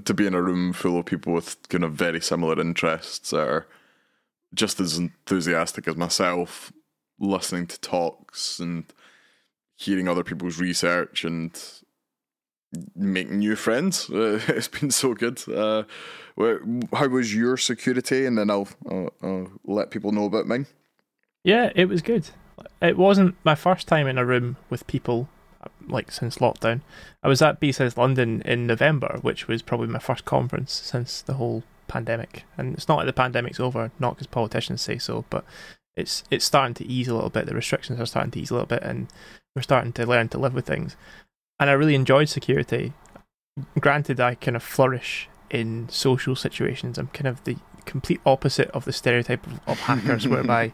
to 0.05 0.15
be 0.15 0.27
in 0.27 0.35
a 0.35 0.43
room 0.43 0.73
full 0.73 0.99
of 0.99 1.07
people 1.07 1.33
with 1.33 1.57
kind 1.69 1.85
of 1.85 1.93
very 1.93 2.21
similar 2.21 2.61
interests 2.61 3.33
are 3.33 3.67
just 4.55 4.81
as 4.81 4.99
enthusiastic 4.99 5.87
as 5.87 5.97
myself, 5.97 6.73
listening 7.19 7.67
to 7.69 7.81
talks 7.81 8.59
and 8.59 8.85
hearing 9.77 10.09
other 10.09 10.25
people's 10.25 10.59
research 10.59 11.25
and 11.25 11.61
making 12.95 13.39
new 13.39 13.57
friends. 13.57 14.09
It's 14.13 14.69
been 14.69 14.91
so 14.91 15.15
good. 15.15 15.43
Uh, 15.49 15.85
how 16.93 17.09
was 17.09 17.35
your 17.35 17.57
Securi-Tay? 17.57 18.27
And 18.27 18.39
then 18.39 18.51
I'll, 18.51 18.69
I'll, 18.91 19.13
I'll 19.23 19.49
let 19.65 19.91
people 19.91 20.13
know 20.13 20.25
about 20.25 20.47
mine. 20.47 20.67
Yeah, 21.45 21.71
it 21.75 21.87
was 21.87 22.03
good. 22.03 22.29
It 22.83 22.99
wasn't 22.99 23.37
my 23.45 23.55
first 23.55 23.89
time 23.89 24.07
in 24.07 24.19
a 24.19 24.25
room 24.25 24.57
with 24.69 24.87
people, 24.87 25.29
like 25.87 26.11
since 26.11 26.39
lockdown. 26.39 26.81
I 27.23 27.29
was 27.29 27.43
at 27.43 27.61
BSides 27.61 27.97
London 27.97 28.43
in 28.45 28.67
November, 28.67 29.19
which 29.23 29.49
was 29.49 29.63
probably 29.63 29.89
my 29.89 29.99
first 29.99 30.25
conference 30.25 30.73
since 30.73 31.23
the 31.23 31.35
whole 31.35 31.63
pandemic. 31.89 32.45
And 32.57 32.75
it's 32.75 32.89
not 32.89 32.99
like 32.99 33.07
the 33.07 33.13
pandemic's 33.13 33.61
over, 33.61 33.91
not 33.99 34.15
because 34.15 34.27
politicians 34.27 34.81
say 34.81 34.99
so, 34.99 35.25
but 35.31 35.45
it's 35.97 36.25
it's 36.31 36.45
starting 36.45 36.75
to 36.75 36.87
ease 36.87 37.09
a 37.09 37.15
little 37.15 37.31
bit. 37.31 37.47
The 37.47 37.55
restrictions 37.55 38.01
are 38.01 38.07
starting 38.07 38.31
to 38.33 38.41
ease 38.41 38.51
a 38.51 38.55
little 38.55 38.67
bit, 38.67 38.83
and 38.83 39.09
we're 39.55 39.63
starting 39.63 39.93
to 39.95 40.07
learn 40.07 40.29
to 40.29 40.39
live 40.39 40.55
with 40.55 40.67
things. 40.67 40.97
And 41.59 41.69
I 41.69 41.75
really 41.75 41.95
enjoyed 41.95 42.29
Securi-Tay. 42.29 42.93
Granted, 43.79 44.21
I 44.21 44.37
kind 44.37 44.57
of 44.57 44.63
flourish 44.63 45.29
in 45.51 45.89
social 45.91 46.37
situations. 46.37 46.97
I'm 46.97 47.09
kind 47.09 47.27
of 47.27 47.45
the 47.45 47.57
complete 47.85 48.21
opposite 48.25 48.71
of 48.71 48.85
the 48.85 48.93
stereotype 48.93 49.47
of, 49.47 49.61
of 49.67 49.81
hackers, 49.81 50.27
whereby 50.35 50.73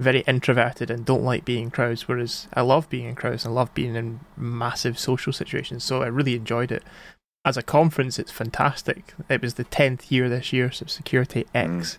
very 0.00 0.20
introverted 0.20 0.90
and 0.90 1.04
don't 1.04 1.24
like 1.24 1.44
being 1.44 1.64
in 1.64 1.70
crowds, 1.70 2.08
whereas 2.08 2.48
I 2.54 2.62
love 2.62 2.88
being 2.90 3.06
in 3.06 3.14
crowds 3.14 3.44
and 3.44 3.54
love 3.54 3.72
being 3.74 3.94
in 3.94 4.20
massive 4.36 4.98
social 4.98 5.32
situations. 5.32 5.84
So 5.84 6.02
I 6.02 6.06
really 6.06 6.34
enjoyed 6.34 6.72
it. 6.72 6.82
As 7.44 7.56
a 7.56 7.62
conference, 7.62 8.18
it's 8.18 8.32
fantastic. 8.32 9.14
It 9.28 9.42
was 9.42 9.54
the 9.54 9.64
10th 9.64 10.10
year 10.10 10.28
this 10.28 10.52
year, 10.52 10.70
so 10.70 10.86
Securi-Tay 10.86 11.44
X. 11.54 11.98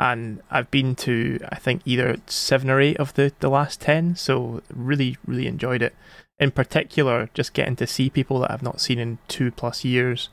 And 0.00 0.42
I've 0.50 0.70
been 0.70 0.94
to, 0.96 1.40
I 1.50 1.56
think, 1.56 1.82
either 1.84 2.18
seven 2.26 2.70
or 2.70 2.80
eight 2.80 2.98
of 2.98 3.14
the, 3.14 3.32
the 3.40 3.50
last 3.50 3.80
10. 3.80 4.16
So 4.16 4.62
really, 4.72 5.16
really 5.26 5.46
enjoyed 5.46 5.82
it. 5.82 5.94
in 6.38 6.52
particular, 6.52 7.28
just 7.34 7.52
getting 7.52 7.76
to 7.76 7.86
see 7.86 8.08
people 8.08 8.40
that 8.40 8.50
I've 8.50 8.62
not 8.62 8.80
seen 8.80 8.98
in 8.98 9.18
two 9.26 9.50
plus 9.50 9.84
years, 9.84 10.28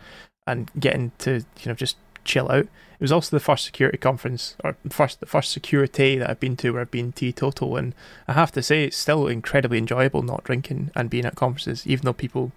and 0.48 0.70
getting 0.80 1.12
to 1.20 1.44
you 1.62 1.68
know 1.68 1.74
just 1.74 1.98
chill 2.26 2.52
out. 2.52 2.66
It 2.66 3.02
was 3.02 3.12
also 3.12 3.36
the 3.36 3.42
first 3.42 3.66
security 3.66 3.98
conference 3.98 4.56
or 4.64 4.78
first 4.90 5.20
the 5.20 5.26
first 5.26 5.58
Securi-Tay 5.58 6.18
that 6.18 6.30
I've 6.30 6.40
been 6.40 6.58
to 6.58 6.72
where 6.72 6.82
I've 6.82 6.92
been 6.92 7.12
teetotal, 7.12 7.78
and 7.78 7.94
I 8.28 8.34
have 8.34 8.52
to 8.54 8.64
say 8.64 8.84
it's 8.84 8.98
still 8.98 9.28
incredibly 9.28 9.78
enjoyable 9.78 10.22
not 10.22 10.44
drinking 10.44 10.92
and 10.96 11.10
being 11.10 11.26
at 11.26 11.36
conferences, 11.36 11.86
even 11.86 12.06
though 12.06 12.14
people 12.14 12.52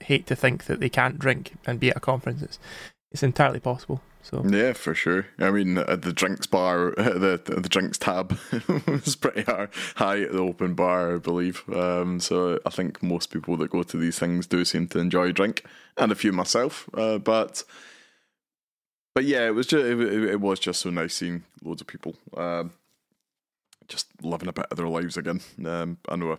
hate 0.00 0.26
to 0.26 0.36
think 0.36 0.64
that 0.64 0.80
they 0.80 0.88
can't 0.88 1.18
drink 1.18 1.54
and 1.66 1.80
be 1.80 1.90
at 1.90 1.96
a 1.96 2.00
conference. 2.00 2.42
It's, 2.42 2.58
it's 3.10 3.22
entirely 3.22 3.60
possible. 3.60 4.02
So 4.22 4.44
yeah, 4.46 4.74
for 4.74 4.94
sure. 4.94 5.26
I 5.38 5.50
mean, 5.50 5.78
uh, 5.78 5.96
the 5.96 6.12
drinks 6.12 6.46
bar, 6.46 6.90
the 6.96 7.40
the 7.44 7.68
drinks 7.68 7.96
tab 7.96 8.38
was 8.86 9.16
pretty 9.16 9.42
high, 9.42 9.68
high 9.96 10.20
at 10.22 10.32
the 10.32 10.38
open 10.38 10.74
bar, 10.74 11.14
I 11.14 11.18
believe. 11.18 11.62
Um, 11.74 12.20
so 12.20 12.58
I 12.66 12.70
think 12.70 13.02
most 13.02 13.30
people 13.30 13.56
that 13.58 13.70
go 13.70 13.82
to 13.82 13.96
these 13.96 14.18
things 14.18 14.46
do 14.46 14.64
seem 14.64 14.88
to 14.88 14.98
enjoy 14.98 15.32
drink, 15.32 15.64
and 15.96 16.12
a 16.12 16.14
few 16.14 16.32
myself. 16.32 16.90
Uh, 16.92 17.18
but 17.18 17.64
but 19.18 19.24
yeah, 19.24 19.48
it 19.48 19.50
was 19.50 19.66
just 19.66 19.84
it, 19.84 20.00
it, 20.00 20.40
was 20.40 20.60
just 20.60 20.80
so 20.80 20.90
nice 20.90 21.16
seeing 21.16 21.42
loads 21.64 21.80
of 21.80 21.88
people 21.88 22.14
um, 22.36 22.70
just 23.88 24.06
living 24.22 24.48
a 24.48 24.52
bit 24.52 24.66
of 24.70 24.76
their 24.76 24.86
lives 24.86 25.16
again. 25.16 25.40
Um, 25.66 25.98
I 26.08 26.14
know 26.14 26.38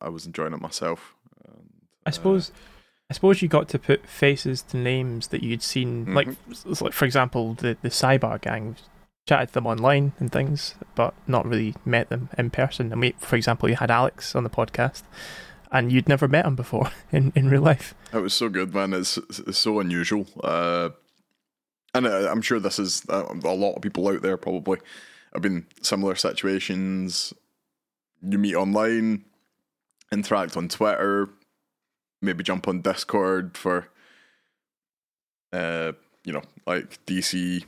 I, 0.00 0.06
I, 0.06 0.08
was 0.10 0.24
enjoying 0.24 0.52
it 0.52 0.60
myself. 0.60 1.16
And, 1.44 1.72
I 2.06 2.10
suppose. 2.10 2.50
Uh, 2.50 2.52
I 3.10 3.14
suppose 3.14 3.42
you 3.42 3.48
got 3.48 3.68
to 3.70 3.80
put 3.80 4.06
faces 4.06 4.62
to 4.62 4.76
names 4.76 5.26
that 5.28 5.42
you'd 5.42 5.64
seen, 5.64 6.06
mm-hmm. 6.06 6.14
like, 6.14 6.28
like 6.80 6.92
for 6.92 7.04
example, 7.04 7.54
the 7.54 7.76
the 7.82 7.88
Cyber 7.88 8.40
Gang. 8.40 8.76
Chatted 9.26 9.48
to 9.48 9.54
them 9.54 9.66
online 9.66 10.12
and 10.20 10.30
things, 10.30 10.76
but 10.94 11.14
not 11.26 11.48
really 11.48 11.74
met 11.84 12.10
them 12.10 12.28
in 12.38 12.50
person. 12.50 12.92
And 12.92 13.00
we, 13.00 13.16
for 13.18 13.34
example, 13.34 13.68
you 13.68 13.74
had 13.74 13.90
Alex 13.90 14.36
on 14.36 14.44
the 14.44 14.50
podcast, 14.50 15.02
and 15.72 15.90
you'd 15.90 16.08
never 16.08 16.28
met 16.28 16.46
him 16.46 16.54
before 16.54 16.92
in, 17.10 17.32
in 17.34 17.50
real 17.50 17.62
life. 17.62 17.92
It 18.12 18.18
was 18.18 18.34
so 18.34 18.48
good, 18.48 18.72
man. 18.72 18.92
It's, 18.92 19.16
it's 19.16 19.58
so 19.58 19.80
unusual. 19.80 20.26
Uh, 20.44 20.90
and 21.94 22.06
uh, 22.06 22.28
I'm 22.30 22.42
sure 22.42 22.58
this 22.58 22.78
is 22.78 23.04
uh, 23.08 23.24
a 23.44 23.54
lot 23.54 23.74
of 23.74 23.82
people 23.82 24.08
out 24.08 24.22
there 24.22 24.36
probably 24.36 24.78
have 25.32 25.42
been 25.42 25.66
similar 25.82 26.16
situations. 26.16 27.32
You 28.22 28.38
meet 28.38 28.56
online, 28.56 29.24
interact 30.12 30.56
on 30.56 30.68
Twitter, 30.68 31.28
maybe 32.20 32.42
jump 32.42 32.66
on 32.68 32.80
Discord 32.80 33.56
for, 33.56 33.88
uh, 35.52 35.92
you 36.24 36.32
know, 36.32 36.42
like 36.66 37.04
DC. 37.06 37.64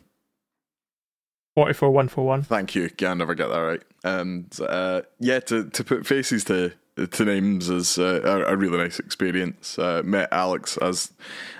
44141. 1.54 2.42
Thank 2.42 2.74
you. 2.74 2.90
Can 2.90 3.18
never 3.18 3.34
get 3.34 3.48
that 3.48 3.58
right. 3.58 3.82
And 4.04 4.54
uh, 4.60 5.02
yeah, 5.20 5.40
to, 5.40 5.70
to 5.70 5.84
put 5.84 6.06
faces 6.06 6.44
to 6.44 6.72
to 6.96 7.24
names 7.24 7.68
is 7.68 7.98
uh, 7.98 8.44
a, 8.46 8.56
really 8.56 8.78
nice 8.78 8.98
experience. 8.98 9.78
Uh, 9.78 10.02
met 10.04 10.28
Alex, 10.32 10.78
as 10.78 11.12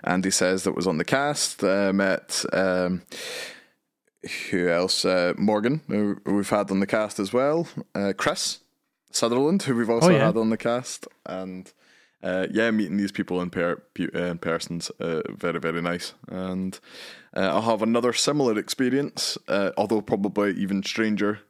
Andy 0.02 0.30
says, 0.30 0.64
that 0.64 0.72
was 0.72 0.86
on 0.86 0.98
the 0.98 1.04
cast. 1.04 1.62
Uh, 1.62 1.92
met 1.92 2.44
um, 2.52 3.02
who 4.50 4.68
else? 4.68 5.04
Uh, 5.04 5.34
Morgan, 5.36 5.82
who 5.88 6.18
we've 6.24 6.48
had 6.48 6.70
on 6.70 6.80
the 6.80 6.86
cast 6.86 7.20
as 7.20 7.32
well. 7.32 7.68
Uh, 7.94 8.12
Chris 8.16 8.60
Sutherland, 9.10 9.62
who 9.62 9.76
we've 9.76 9.90
also 9.90 10.08
oh, 10.08 10.12
yeah. 10.12 10.26
had 10.26 10.36
on 10.38 10.48
the 10.48 10.56
cast, 10.56 11.06
and 11.26 11.70
uh, 12.22 12.46
yeah, 12.50 12.70
meeting 12.70 12.96
these 12.96 13.12
people 13.12 13.42
in, 13.42 13.50
per- 13.50 13.82
in 14.14 14.38
person's 14.38 14.90
very 14.98 15.60
very 15.60 15.82
nice. 15.82 16.14
And 16.28 16.78
I'll 17.34 17.62
have 17.62 17.82
another 17.82 18.14
similar 18.14 18.58
experience, 18.58 19.36
although 19.48 20.00
probably 20.00 20.54
even 20.54 20.82
stranger 20.82 21.40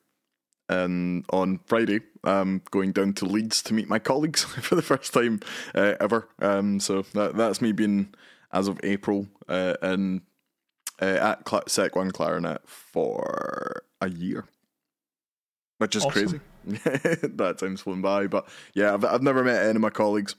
and 0.69 1.25
on 1.31 1.61
Friday, 1.67 2.01
I'm 2.25 2.63
going 2.71 2.93
down 2.93 3.13
to 3.15 3.25
Leeds 3.25 3.63
to 3.63 3.75
meet 3.75 3.89
my 3.89 3.99
colleagues 3.99 4.45
for 4.45 4.75
the 4.75 4.83
first 4.83 5.13
time 5.13 5.41
uh, 5.75 5.95
ever. 6.01 6.29
Um, 6.41 6.81
so 6.81 7.03
that, 7.15 7.37
that's 7.37 7.61
me 7.61 7.73
being, 7.73 8.15
as 8.53 8.69
of 8.69 8.81
April, 8.83 9.29
uh, 9.49 9.75
in, 9.83 10.23
uh, 11.01 11.05
at 11.05 11.49
Cl- 11.49 11.69
Sec 11.69 11.95
1 11.95 12.11
Claranet 12.11 12.59
for 12.67 13.83
a 14.01 14.11
year, 14.11 14.47
which 15.79 15.95
is 15.95 16.05
awesome. 16.05 16.23
crazy. 16.23 16.41
that 16.67 17.57
time's 17.59 17.83
flown 17.83 18.03
by. 18.03 18.27
But 18.27 18.49
yeah, 18.75 18.93
I've, 18.93 19.05
I've 19.05 19.23
never 19.23 19.45
met 19.45 19.63
any 19.63 19.77
of 19.77 19.81
my 19.81 19.91
colleagues. 19.91 20.35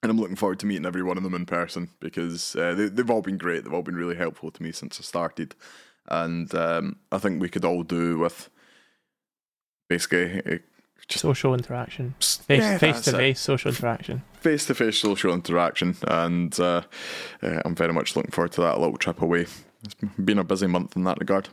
And 0.00 0.12
I'm 0.12 0.18
looking 0.18 0.36
forward 0.36 0.60
to 0.60 0.66
meeting 0.66 0.86
every 0.86 1.02
one 1.02 1.16
of 1.16 1.24
them 1.24 1.34
in 1.34 1.44
person 1.44 1.90
because 1.98 2.54
uh, 2.54 2.72
they, 2.74 2.86
they've 2.86 3.10
all 3.10 3.22
been 3.22 3.36
great. 3.36 3.64
They've 3.64 3.74
all 3.74 3.82
been 3.82 3.96
really 3.96 4.14
helpful 4.14 4.52
to 4.52 4.62
me 4.62 4.70
since 4.70 5.00
I 5.00 5.02
started. 5.02 5.56
And 6.06 6.54
um, 6.54 6.96
I 7.10 7.18
think 7.18 7.40
we 7.40 7.48
could 7.48 7.64
all 7.64 7.82
do 7.82 8.16
with 8.16 8.48
basically 9.88 10.42
uh, 10.46 10.58
just 11.08 11.22
social 11.22 11.54
interaction, 11.54 12.14
face 12.18 12.60
yeah, 12.60 12.78
face 12.78 13.00
to 13.02 13.12
face 13.12 13.40
social 13.40 13.70
interaction, 13.70 14.22
face 14.34 14.66
to 14.66 14.74
face 14.74 14.98
social 14.98 15.32
interaction, 15.32 15.96
and 16.06 16.58
uh, 16.60 16.82
uh, 17.42 17.62
I'm 17.64 17.74
very 17.74 17.92
much 17.92 18.14
looking 18.14 18.30
forward 18.30 18.52
to 18.52 18.60
that 18.60 18.78
little 18.78 18.98
trip 18.98 19.22
away. 19.22 19.46
It's 19.82 19.94
been 20.22 20.38
a 20.38 20.44
busy 20.44 20.66
month 20.66 20.96
in 20.96 21.04
that 21.04 21.18
regard. 21.18 21.48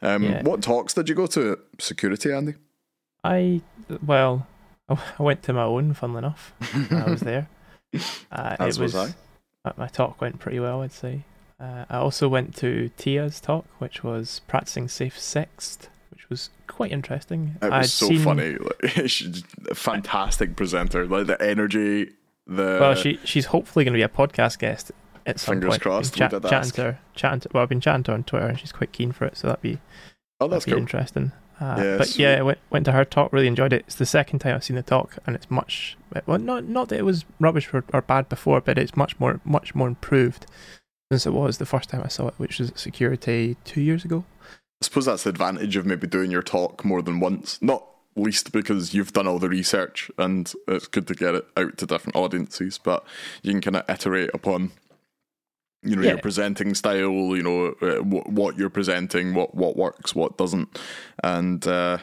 Um, 0.00 0.22
yeah. 0.22 0.42
What 0.42 0.62
talks 0.62 0.94
did 0.94 1.08
you 1.08 1.14
go 1.14 1.26
to 1.26 1.58
Securi-Tay, 1.78 2.32
Andy? 2.32 2.54
I 3.22 3.60
well, 4.04 4.46
I 4.88 4.98
went 5.18 5.42
to 5.44 5.52
my 5.52 5.64
own. 5.64 5.92
Funnily 5.94 6.18
enough, 6.18 6.54
I 6.90 7.10
was 7.10 7.20
there. 7.20 7.48
Uh, 8.32 8.56
As 8.58 8.76
it 8.76 8.82
was, 8.82 8.94
was 8.94 9.14
I. 9.64 9.72
My 9.76 9.86
talk 9.86 10.20
went 10.20 10.40
pretty 10.40 10.58
well, 10.58 10.82
I'd 10.82 10.90
say. 10.90 11.22
Uh, 11.60 11.84
I 11.88 11.98
also 11.98 12.26
went 12.26 12.56
to 12.56 12.90
Tia's 12.96 13.40
talk, 13.40 13.66
which 13.78 14.02
was 14.02 14.40
practicing 14.48 14.88
safe 14.88 15.16
sex 15.16 15.78
which 16.14 16.30
was 16.30 16.50
quite 16.68 16.92
interesting. 16.92 17.56
It 17.60 17.64
was 17.64 17.72
I'd 17.72 17.86
so 17.86 18.08
seen... 18.08 18.20
funny. 18.20 18.56
Like, 18.56 18.92
she's 19.08 19.42
a 19.68 19.74
fantastic 19.74 20.56
presenter. 20.56 21.06
Like 21.06 21.26
the 21.26 21.40
energy, 21.42 22.12
the 22.46 22.78
well, 22.80 22.94
she 22.94 23.18
she's 23.24 23.46
hopefully 23.46 23.84
going 23.84 23.92
to 23.94 23.98
be 23.98 24.02
a 24.02 24.08
podcast 24.08 24.58
guest 24.58 24.92
at 25.26 25.40
some 25.40 25.54
Fingers 25.54 25.70
point. 25.70 25.82
crossed. 25.82 26.14
Chat, 26.14 26.30
chatting 26.30 26.70
to 26.72 26.82
her, 26.82 26.98
chatting 27.14 27.40
to, 27.40 27.48
well, 27.52 27.62
I've 27.62 27.68
been 27.68 27.80
chatting 27.80 28.04
to 28.04 28.12
her 28.12 28.16
on 28.16 28.24
Twitter, 28.24 28.46
and 28.46 28.58
she's 28.58 28.72
quite 28.72 28.92
keen 28.92 29.12
for 29.12 29.24
it. 29.24 29.36
So 29.36 29.48
that'd 29.48 29.62
be 29.62 29.80
oh, 30.40 30.48
that's 30.48 30.64
cool. 30.64 30.78
interesting. 30.78 31.32
Uh, 31.60 31.76
yeah, 31.78 31.98
but 31.98 32.18
yeah, 32.18 32.42
went, 32.42 32.58
went 32.70 32.84
to 32.84 32.92
her 32.92 33.04
talk. 33.04 33.32
Really 33.32 33.46
enjoyed 33.46 33.72
it. 33.72 33.84
It's 33.86 33.94
the 33.96 34.06
second 34.06 34.40
time 34.40 34.56
I've 34.56 34.64
seen 34.64 34.76
the 34.76 34.82
talk, 34.82 35.18
and 35.26 35.36
it's 35.36 35.50
much 35.50 35.96
well, 36.26 36.38
not 36.38 36.64
not 36.64 36.88
that 36.88 36.98
it 36.98 37.04
was 37.04 37.24
rubbish 37.40 37.72
or, 37.72 37.84
or 37.92 38.02
bad 38.02 38.28
before, 38.28 38.60
but 38.60 38.78
it's 38.78 38.96
much 38.96 39.18
more 39.18 39.40
much 39.44 39.74
more 39.74 39.88
improved 39.88 40.46
since 41.10 41.26
it 41.26 41.32
was 41.32 41.58
the 41.58 41.66
first 41.66 41.90
time 41.90 42.02
I 42.04 42.08
saw 42.08 42.28
it, 42.28 42.34
which 42.38 42.58
was 42.58 42.70
at 42.70 42.76
Securi-Tay 42.76 43.56
two 43.64 43.80
years 43.80 44.04
ago. 44.04 44.24
I 44.84 44.86
suppose 44.86 45.06
that's 45.06 45.22
the 45.22 45.30
advantage 45.30 45.76
of 45.76 45.86
maybe 45.86 46.06
doing 46.06 46.30
your 46.30 46.42
talk 46.42 46.84
more 46.84 47.00
than 47.00 47.18
once. 47.18 47.58
Not 47.62 47.86
least 48.16 48.52
because 48.52 48.92
you've 48.92 49.14
done 49.14 49.26
all 49.26 49.38
the 49.38 49.48
research 49.48 50.10
and 50.18 50.52
it's 50.68 50.86
good 50.86 51.06
to 51.06 51.14
get 51.14 51.34
it 51.34 51.46
out 51.56 51.78
to 51.78 51.86
different 51.86 52.16
audiences, 52.16 52.76
but 52.76 53.02
you 53.42 53.52
can 53.52 53.60
kind 53.62 53.76
of 53.76 53.88
iterate 53.88 54.30
upon 54.34 54.72
you 55.82 55.96
know 55.96 56.02
yeah. 56.02 56.10
your 56.10 56.18
presenting 56.18 56.74
style, 56.74 57.34
you 57.34 57.42
know 57.42 57.74
uh, 57.80 58.02
what, 58.02 58.28
what 58.28 58.58
you're 58.58 58.68
presenting, 58.68 59.32
what 59.32 59.54
what 59.54 59.76
works, 59.76 60.14
what 60.14 60.36
doesn't, 60.36 60.78
and 61.22 61.66
uh, 61.66 61.98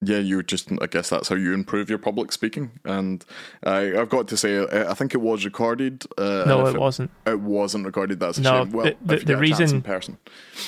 yeah, 0.00 0.18
you 0.18 0.42
just 0.42 0.70
I 0.80 0.86
guess 0.86 1.10
that's 1.10 1.28
how 1.28 1.36
you 1.36 1.52
improve 1.52 1.90
your 1.90 1.98
public 1.98 2.32
speaking. 2.32 2.70
And 2.84 3.24
I, 3.64 3.98
I've 3.98 4.08
got 4.08 4.28
to 4.28 4.36
say, 4.36 4.60
I 4.60 4.94
think 4.94 5.14
it 5.14 5.18
was 5.18 5.44
recorded. 5.44 6.04
Uh, 6.16 6.44
no, 6.46 6.66
it, 6.66 6.74
it, 6.74 6.80
wasn't. 6.80 7.10
It 7.26 7.40
wasn't 7.40 7.86
recorded. 7.86 8.20
That's 8.20 8.38
a 8.38 8.42
no, 8.42 8.64
shame. 8.64 8.72
Well, 8.72 8.92
the, 9.02 9.16
the, 9.16 9.24
the 9.24 9.36
reason 9.36 9.76
in 9.76 9.82
person, 9.82 10.18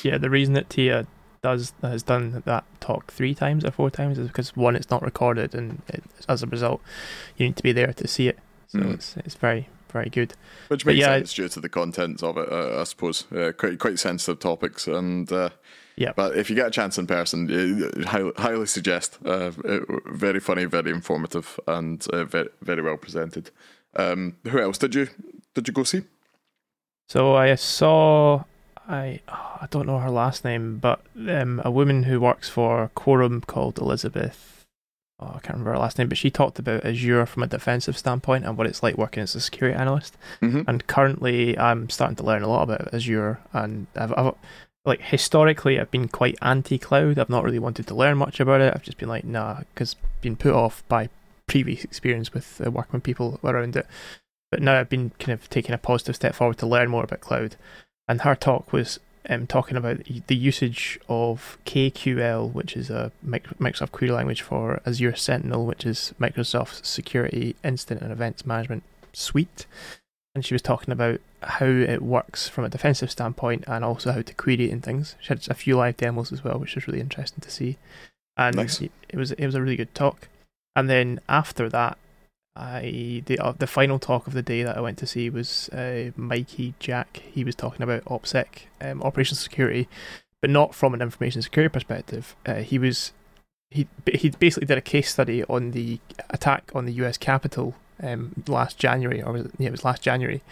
yeah, 0.03 0.19
the 0.19 0.31
reason 0.31 0.55
that 0.55 0.71
Tia 0.71 1.07
does 1.43 1.73
has 1.83 2.03
done 2.03 2.43
that 2.45 2.65
talk 2.81 3.13
three 3.13 3.35
times 3.35 3.65
or 3.65 3.71
four 3.71 3.91
times 3.91 4.19
is 4.19 4.29
because 4.29 4.57
one, 4.57 4.77
it's 4.77 4.91
not 4.91 5.03
recorded, 5.03 5.55
and 5.55 5.83
it, 5.89 6.03
as 6.29 6.43
a 6.43 6.47
result, 6.47 6.81
you 7.37 7.47
need 7.47 7.57
to 7.57 7.63
be 7.63 7.73
there 7.73 7.93
to 7.93 8.09
see 8.09 8.29
it. 8.29 8.39
So 8.69 8.79
mm. 8.79 8.95
it's 8.95 9.17
it's 9.19 9.35
very 9.35 9.69
very 9.91 10.11
good. 10.11 10.35
Which 10.69 10.87
makes 10.87 11.01
yeah, 11.01 11.17
sense 11.17 11.35
due 11.35 11.49
to 11.49 11.61
the 11.61 11.69
contents 11.69 12.23
of 12.23 12.37
it, 12.37 12.51
uh, 12.51 12.81
I 12.81 12.85
suppose. 12.85 13.31
Uh, 13.33 13.53
quite 13.57 13.79
quite 13.79 13.99
sensitive 13.99 14.39
topics, 14.39 14.87
and 14.87 15.31
uh, 15.33 15.51
yeah. 15.97 16.13
But 16.15 16.37
if 16.37 16.51
you 16.51 16.57
get 16.57 16.67
a 16.67 16.71
chance 16.71 16.99
in 16.99 17.07
person, 17.07 17.49
highly, 18.07 18.33
highly 18.37 18.67
suggest. 18.67 19.19
Uh, 19.25 19.51
very 20.07 20.41
funny, 20.41 20.65
very 20.65 20.91
informative, 20.91 21.59
and 21.67 22.07
uh, 22.13 22.25
very 22.25 22.49
very 22.63 22.83
well 22.83 22.97
presented. 22.97 23.51
Um, 23.97 24.37
who 24.49 24.61
else 24.61 24.79
did 24.79 24.95
you 24.95 25.09
did 25.55 25.69
you 25.69 25.75
go 25.75 25.85
see? 25.85 26.03
So 27.09 27.35
I 27.35 27.55
saw 27.57 28.45
I 28.91 29.21
oh, 29.29 29.59
I 29.61 29.69
don't 29.71 29.87
know 29.87 29.99
her 29.99 30.11
last 30.11 30.45
name, 30.45 30.79
but 30.79 31.01
um, 31.17 31.63
a 31.65 31.71
woman 31.71 32.03
who 32.03 32.21
works 32.21 32.49
for 32.49 32.91
Quorum 32.95 33.43
called 33.43 33.79
Elizabeth. 33.79 34.67
Oh, 35.21 35.29
I 35.29 35.41
can't 35.41 35.51
remember 35.51 35.73
her 35.73 35.79
last 35.79 35.99
name, 35.99 36.09
but 36.09 36.19
she 36.19 36.31
talked 36.31 36.59
about 36.59 36.85
Azure 36.85 37.27
from 37.27 37.43
a 37.43 37.47
defensive 37.47 37.97
standpoint 37.97 38.45
and 38.45 38.57
what 38.57 38.67
it's 38.67 38.83
like 38.83 38.97
working 38.99 39.23
as 39.23 39.35
a 39.35 39.41
security 39.41 39.79
analyst. 39.79 40.17
Mm-hmm. 40.41 40.63
And 40.67 40.87
currently, 40.87 41.57
I'm 41.59 41.89
starting 41.91 42.17
to 42.17 42.25
learn 42.25 42.43
a 42.43 42.49
lot 42.49 42.63
about 42.63 42.93
Azure, 42.93 43.39
and 43.53 43.87
I've, 43.95 44.13
I've 44.17 44.35
like 44.85 45.03
historically, 45.03 45.79
I've 45.79 45.91
been 45.91 46.09
quite 46.09 46.39
anti-cloud. 46.43 47.19
I've 47.19 47.31
not 47.31 47.45
really 47.45 47.59
wanted 47.59 47.87
to 47.87 47.95
learn 47.95 48.19
much 48.19 48.41
about 48.41 48.61
it. 48.61 48.73
I've 48.75 48.83
just 48.83 48.99
been 48.99 49.11
like, 49.11 49.25
nah, 49.25 49.61
because 49.73 49.95
been 50.21 50.37
put 50.37 50.55
off 50.55 50.83
by 50.89 51.11
previous 51.47 51.85
experience 51.85 52.33
with 52.33 52.61
uh, 52.65 52.71
working 52.71 52.95
with 52.95 53.03
people 53.03 53.39
around 53.45 53.77
it. 53.77 53.87
But 54.51 54.63
now 54.63 54.81
I've 54.81 54.89
been 54.89 55.11
kind 55.21 55.33
of 55.39 55.49
taking 55.49 55.75
a 55.75 55.79
positive 55.79 56.17
step 56.17 56.35
forward 56.35 56.59
to 56.59 56.67
learn 56.67 56.91
more 56.91 57.05
about 57.05 57.21
cloud 57.21 57.57
and 58.11 58.23
her 58.23 58.35
talk 58.35 58.73
was 58.73 58.99
um, 59.29 59.47
talking 59.47 59.77
about 59.77 60.01
the 60.27 60.35
usage 60.35 60.99
of 61.09 61.59
KQL, 61.65 62.53
which 62.53 62.77
is 62.77 62.91
a 62.91 63.13
Microsoft 63.25 63.93
query 63.93 64.11
language 64.11 64.43
for 64.43 64.83
Azure 64.85 65.15
Sentinel, 65.15 65.65
which 65.65 65.87
is 65.87 66.13
Microsoft's 66.19 66.89
security 66.89 67.55
incident 67.63 68.03
and 68.03 68.11
events 68.11 68.45
management 68.45 68.83
suite. 69.13 69.67
And 70.35 70.45
she 70.45 70.55
was 70.55 70.61
talking 70.61 70.91
about 70.91 71.21
how 71.41 71.67
it 71.67 72.03
works 72.03 72.49
from 72.49 72.65
a 72.65 72.69
defensive 72.69 73.13
standpoint 73.13 73.63
and 73.69 73.85
also 73.85 74.11
how 74.11 74.23
to 74.23 74.35
query 74.35 74.69
it 74.69 74.73
and 74.73 74.83
things. 74.83 75.15
She 75.21 75.29
had 75.29 75.47
a 75.49 75.55
few 75.55 75.77
live 75.77 75.97
demos 75.97 76.33
as 76.33 76.43
well, 76.43 76.59
which 76.59 76.75
was 76.75 76.89
really 76.89 77.01
interesting 77.01 77.41
to 77.43 77.51
see. 77.51 77.79
And 78.37 78.57
nice. 78.57 78.81
it 78.81 78.91
was 79.15 79.31
it 79.31 79.47
was 79.47 79.55
a 79.55 79.63
really 79.63 79.77
good 79.77 79.95
talk. 79.95 80.27
And 80.75 80.91
then 80.91 81.21
after 81.29 81.69
that, 81.69 81.97
I 82.57 83.23
the 83.27 83.39
uh, 83.39 83.53
the 83.53 83.67
final 83.67 83.99
talk 83.99 84.27
of 84.27 84.33
the 84.33 84.43
day 84.43 84.63
that 84.63 84.77
I 84.77 84.81
went 84.81 84.99
to 84.99 85.07
see 85.07 85.31
was 85.31 85.69
uh, 85.71 86.11
Mikey 86.17 86.75
Jack. 86.79 87.23
He 87.33 87.45
was 87.45 87.55
talking 87.55 87.83
about 87.83 88.05
OPSEC, 88.07 88.47
um, 88.81 89.03
operational 89.03 89.37
security, 89.37 89.89
but 90.41 90.51
not 90.51 90.75
from 90.75 90.95
an 90.95 91.03
information 91.03 91.43
security 91.43 91.73
perspective. 91.73 92.35
Uh, 92.45 92.57
he 92.57 92.79
was 92.79 93.13
he 93.71 93.87
he 94.13 94.31
basically 94.31 94.67
did 94.67 94.79
a 94.79 94.83
case 94.83 95.11
study 95.11 95.45
on 95.45 95.71
the 95.71 96.01
attack 96.31 96.71
on 96.75 96.87
the 96.87 96.93
U.S. 96.95 97.17
Capitol 97.17 97.77
um, 98.03 98.43
last 98.49 98.79
January, 98.79 99.23
or 99.23 99.33
was 99.33 99.47
it, 99.47 99.53
yeah, 99.59 99.69
it 99.69 99.73
was 99.73 99.85
last 99.85 100.03
January, 100.03 100.43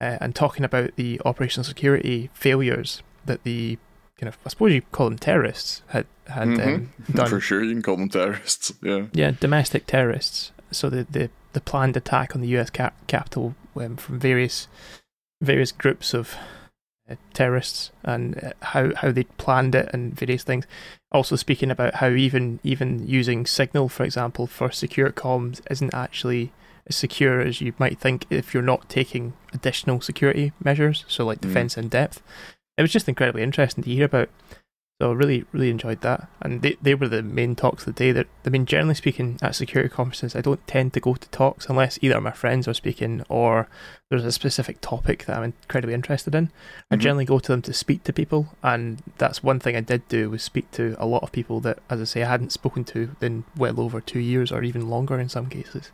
uh, 0.00 0.18
and 0.20 0.34
talking 0.34 0.64
about 0.64 0.94
the 0.96 1.20
operational 1.24 1.64
security 1.64 2.28
failures 2.34 3.02
that 3.24 3.42
the 3.44 3.78
kind 4.18 4.28
of 4.28 4.38
I 4.44 4.50
suppose 4.50 4.72
you 4.72 4.82
call 4.92 5.08
them 5.08 5.18
terrorists 5.18 5.82
had 5.88 6.06
had 6.26 6.48
mm-hmm. 6.48 6.74
um, 6.74 6.92
done. 7.14 7.28
For 7.28 7.40
sure, 7.40 7.64
you 7.64 7.72
can 7.72 7.82
call 7.82 7.96
them 7.96 8.10
terrorists. 8.10 8.72
Yeah, 8.82 9.06
yeah, 9.12 9.32
domestic 9.40 9.86
terrorists 9.86 10.51
so 10.72 10.90
the, 10.90 11.06
the, 11.10 11.30
the 11.52 11.60
planned 11.60 11.96
attack 11.96 12.34
on 12.34 12.40
the 12.40 12.48
U.S. 12.48 12.70
Cap- 12.70 12.94
capital 13.06 13.54
um, 13.76 13.96
from 13.96 14.18
various 14.18 14.68
various 15.40 15.72
groups 15.72 16.14
of 16.14 16.36
uh, 17.10 17.16
terrorists 17.34 17.90
and 18.04 18.42
uh, 18.42 18.50
how 18.60 18.94
how 18.94 19.10
they 19.10 19.24
planned 19.24 19.74
it 19.74 19.90
and 19.92 20.14
various 20.14 20.44
things. 20.44 20.66
Also 21.10 21.36
speaking 21.36 21.70
about 21.70 21.96
how 21.96 22.08
even 22.08 22.60
even 22.62 23.06
using 23.06 23.44
Signal, 23.46 23.88
for 23.88 24.04
example, 24.04 24.46
for 24.46 24.70
secure 24.70 25.10
comms 25.10 25.60
isn't 25.70 25.94
actually 25.94 26.52
as 26.86 26.96
secure 26.96 27.40
as 27.40 27.60
you 27.60 27.72
might 27.78 27.98
think 27.98 28.26
if 28.30 28.54
you're 28.54 28.62
not 28.62 28.88
taking 28.88 29.34
additional 29.52 30.00
security 30.00 30.52
measures, 30.62 31.04
so 31.08 31.24
like 31.24 31.38
mm. 31.38 31.42
defense 31.42 31.74
mm. 31.74 31.78
in 31.78 31.88
depth. 31.88 32.22
It 32.78 32.82
was 32.82 32.92
just 32.92 33.08
incredibly 33.08 33.42
interesting 33.42 33.84
to 33.84 33.90
hear 33.90 34.06
about 34.06 34.30
so 35.02 35.10
I 35.10 35.14
really, 35.14 35.44
really 35.50 35.68
enjoyed 35.68 36.00
that. 36.02 36.28
And 36.40 36.62
they, 36.62 36.76
they 36.80 36.94
were 36.94 37.08
the 37.08 37.24
main 37.24 37.56
talks 37.56 37.84
of 37.84 37.92
the 37.92 37.98
day. 37.98 38.12
That 38.12 38.28
I 38.46 38.50
mean, 38.50 38.66
generally 38.66 38.94
speaking, 38.94 39.36
at 39.42 39.56
security 39.56 39.92
conferences, 39.92 40.36
I 40.36 40.42
don't 40.42 40.64
tend 40.68 40.92
to 40.92 41.00
go 41.00 41.14
to 41.14 41.28
talks 41.30 41.66
unless 41.66 41.98
either 42.00 42.20
my 42.20 42.30
friends 42.30 42.68
are 42.68 42.74
speaking 42.74 43.24
or 43.28 43.68
there's 44.10 44.24
a 44.24 44.30
specific 44.30 44.80
topic 44.80 45.24
that 45.24 45.36
I'm 45.36 45.42
incredibly 45.42 45.94
interested 45.94 46.36
in. 46.36 46.46
Mm-hmm. 46.46 46.94
I 46.94 46.96
generally 46.98 47.24
go 47.24 47.40
to 47.40 47.50
them 47.50 47.62
to 47.62 47.72
speak 47.72 48.04
to 48.04 48.12
people, 48.12 48.54
and 48.62 49.02
that's 49.18 49.42
one 49.42 49.58
thing 49.58 49.74
I 49.74 49.80
did 49.80 50.06
do 50.06 50.30
was 50.30 50.44
speak 50.44 50.70
to 50.72 50.94
a 51.00 51.06
lot 51.06 51.24
of 51.24 51.32
people 51.32 51.58
that, 51.62 51.80
as 51.90 52.00
I 52.00 52.04
say, 52.04 52.22
I 52.22 52.28
hadn't 52.28 52.52
spoken 52.52 52.84
to 52.84 53.16
in 53.20 53.42
well 53.56 53.80
over 53.80 54.00
two 54.00 54.20
years 54.20 54.52
or 54.52 54.62
even 54.62 54.88
longer 54.88 55.18
in 55.18 55.28
some 55.28 55.46
cases. 55.46 55.90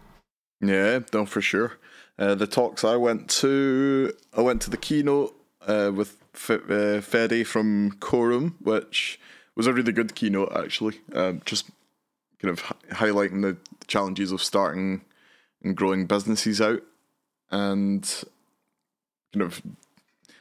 Yeah, 0.60 0.98
no, 1.14 1.24
for 1.24 1.40
sure. 1.40 1.78
Uh, 2.18 2.34
the 2.34 2.46
talks 2.46 2.84
I 2.84 2.96
went 2.96 3.30
to, 3.40 4.12
I 4.36 4.42
went 4.42 4.60
to 4.62 4.70
the 4.70 4.76
keynote 4.76 5.34
uh, 5.66 5.92
with 5.94 6.27
F- 6.38 6.70
uh, 6.70 7.44
from 7.44 7.92
Quorum, 8.00 8.56
which 8.60 9.18
was 9.56 9.66
a 9.66 9.72
really 9.72 9.92
good 9.92 10.14
keynote 10.14 10.52
actually. 10.56 11.00
Um, 11.12 11.42
just 11.44 11.68
kind 12.40 12.52
of 12.52 12.60
hi- 12.60 13.06
highlighting 13.06 13.42
the 13.42 13.56
challenges 13.86 14.30
of 14.30 14.42
starting 14.42 15.02
and 15.62 15.76
growing 15.76 16.06
businesses 16.06 16.60
out, 16.60 16.82
and 17.50 18.02
kind 19.32 19.42
of 19.42 19.60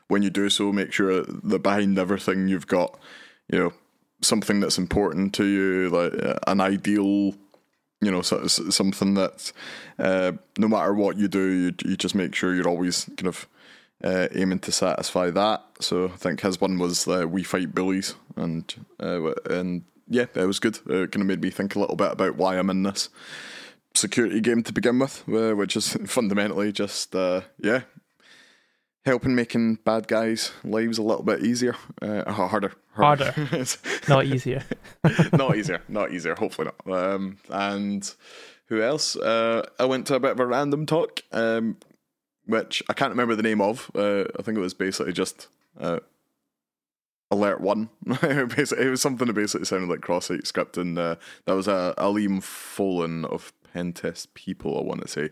when 0.07 0.21
you 0.21 0.29
do 0.29 0.49
so, 0.49 0.71
make 0.71 0.93
sure 0.93 1.23
that 1.23 1.63
behind 1.63 1.97
everything 1.97 2.47
you've 2.47 2.67
got, 2.67 2.97
you 3.51 3.59
know, 3.59 3.73
something 4.21 4.59
that's 4.59 4.77
important 4.77 5.33
to 5.33 5.45
you, 5.45 5.89
like 5.89 6.13
uh, 6.23 6.35
an 6.47 6.61
ideal 6.61 7.33
you 8.01 8.11
know, 8.11 8.21
so, 8.21 8.45
something 8.47 9.15
that 9.15 9.51
uh, 9.97 10.33
no 10.57 10.67
matter 10.67 10.93
what 10.93 11.17
you 11.17 11.27
do, 11.27 11.47
you, 11.47 11.73
you 11.83 11.97
just 11.97 12.13
make 12.13 12.35
sure 12.35 12.53
you're 12.53 12.67
always 12.67 13.05
kind 13.17 13.27
of 13.27 13.47
uh, 14.03 14.27
aiming 14.33 14.59
to 14.59 14.71
satisfy 14.71 15.29
that. 15.31 15.63
So 15.79 16.05
I 16.05 16.17
think 16.17 16.41
his 16.41 16.61
one 16.61 16.77
was 16.77 17.07
uh, 17.07 17.27
"We 17.27 17.43
Fight 17.43 17.73
Bullies," 17.73 18.15
and 18.35 18.73
uh, 18.99 19.31
and 19.49 19.83
yeah, 20.07 20.25
it 20.33 20.45
was 20.45 20.59
good. 20.59 20.79
It 20.87 21.11
kind 21.11 21.21
of 21.21 21.25
made 21.25 21.41
me 21.41 21.49
think 21.49 21.75
a 21.75 21.79
little 21.79 21.95
bit 21.95 22.11
about 22.11 22.35
why 22.35 22.57
I'm 22.57 22.69
in 22.69 22.83
this 22.83 23.09
security 23.93 24.39
game 24.39 24.63
to 24.63 24.73
begin 24.73 24.99
with, 24.99 25.23
uh, 25.27 25.55
which 25.55 25.75
is 25.75 25.89
fundamentally 26.05 26.71
just 26.71 27.15
uh, 27.15 27.41
yeah, 27.59 27.81
helping 29.05 29.35
making 29.35 29.75
bad 29.85 30.07
guys' 30.07 30.51
lives 30.63 30.97
a 30.97 31.03
little 31.03 31.23
bit 31.23 31.43
easier, 31.43 31.75
uh, 32.01 32.31
harder, 32.31 32.73
harder, 32.93 33.31
harder. 33.31 33.65
not 34.07 34.25
easier, 34.25 34.63
not 35.33 35.55
easier, 35.55 35.81
not 35.87 36.11
easier. 36.11 36.35
Hopefully 36.35 36.69
not. 36.85 36.95
Um, 36.95 37.37
and 37.49 38.13
who 38.67 38.81
else? 38.81 39.15
Uh, 39.15 39.67
I 39.79 39.85
went 39.85 40.07
to 40.07 40.15
a 40.15 40.19
bit 40.19 40.31
of 40.31 40.39
a 40.39 40.45
random 40.45 40.85
talk. 40.85 41.21
Um, 41.31 41.77
which 42.47 42.81
I 42.89 42.93
can't 42.93 43.11
remember 43.11 43.35
the 43.35 43.43
name 43.43 43.61
of. 43.61 43.91
Uh, 43.95 44.23
I 44.37 44.41
think 44.41 44.57
it 44.57 44.61
was 44.61 44.73
basically 44.73 45.13
just 45.13 45.47
uh, 45.79 45.99
Alert 47.29 47.61
One. 47.61 47.89
basically, 48.05 48.85
it 48.85 48.89
was 48.89 49.01
something 49.01 49.27
that 49.27 49.33
basically 49.33 49.65
sounded 49.65 49.89
like 49.89 50.01
cross-site 50.01 50.43
scripting. 50.43 50.97
Uh, 50.97 51.15
that 51.45 51.53
was 51.53 51.67
uh, 51.67 51.93
Aleem 51.97 52.39
Folan 52.39 53.25
of 53.25 53.53
Pentest 53.73 54.33
People, 54.33 54.79
I 54.79 54.83
want 54.83 55.01
to 55.01 55.07
say, 55.07 55.29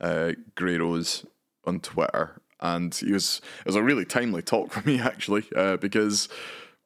uh, 0.00 0.32
Grey 0.54 0.76
Rose 0.76 1.24
on 1.64 1.80
Twitter, 1.80 2.40
and 2.60 2.94
he 2.94 3.12
was 3.12 3.40
it 3.60 3.66
was 3.66 3.76
a 3.76 3.82
really 3.82 4.04
timely 4.04 4.42
talk 4.42 4.72
for 4.72 4.86
me 4.86 5.00
actually 5.00 5.44
uh, 5.54 5.76
because 5.76 6.28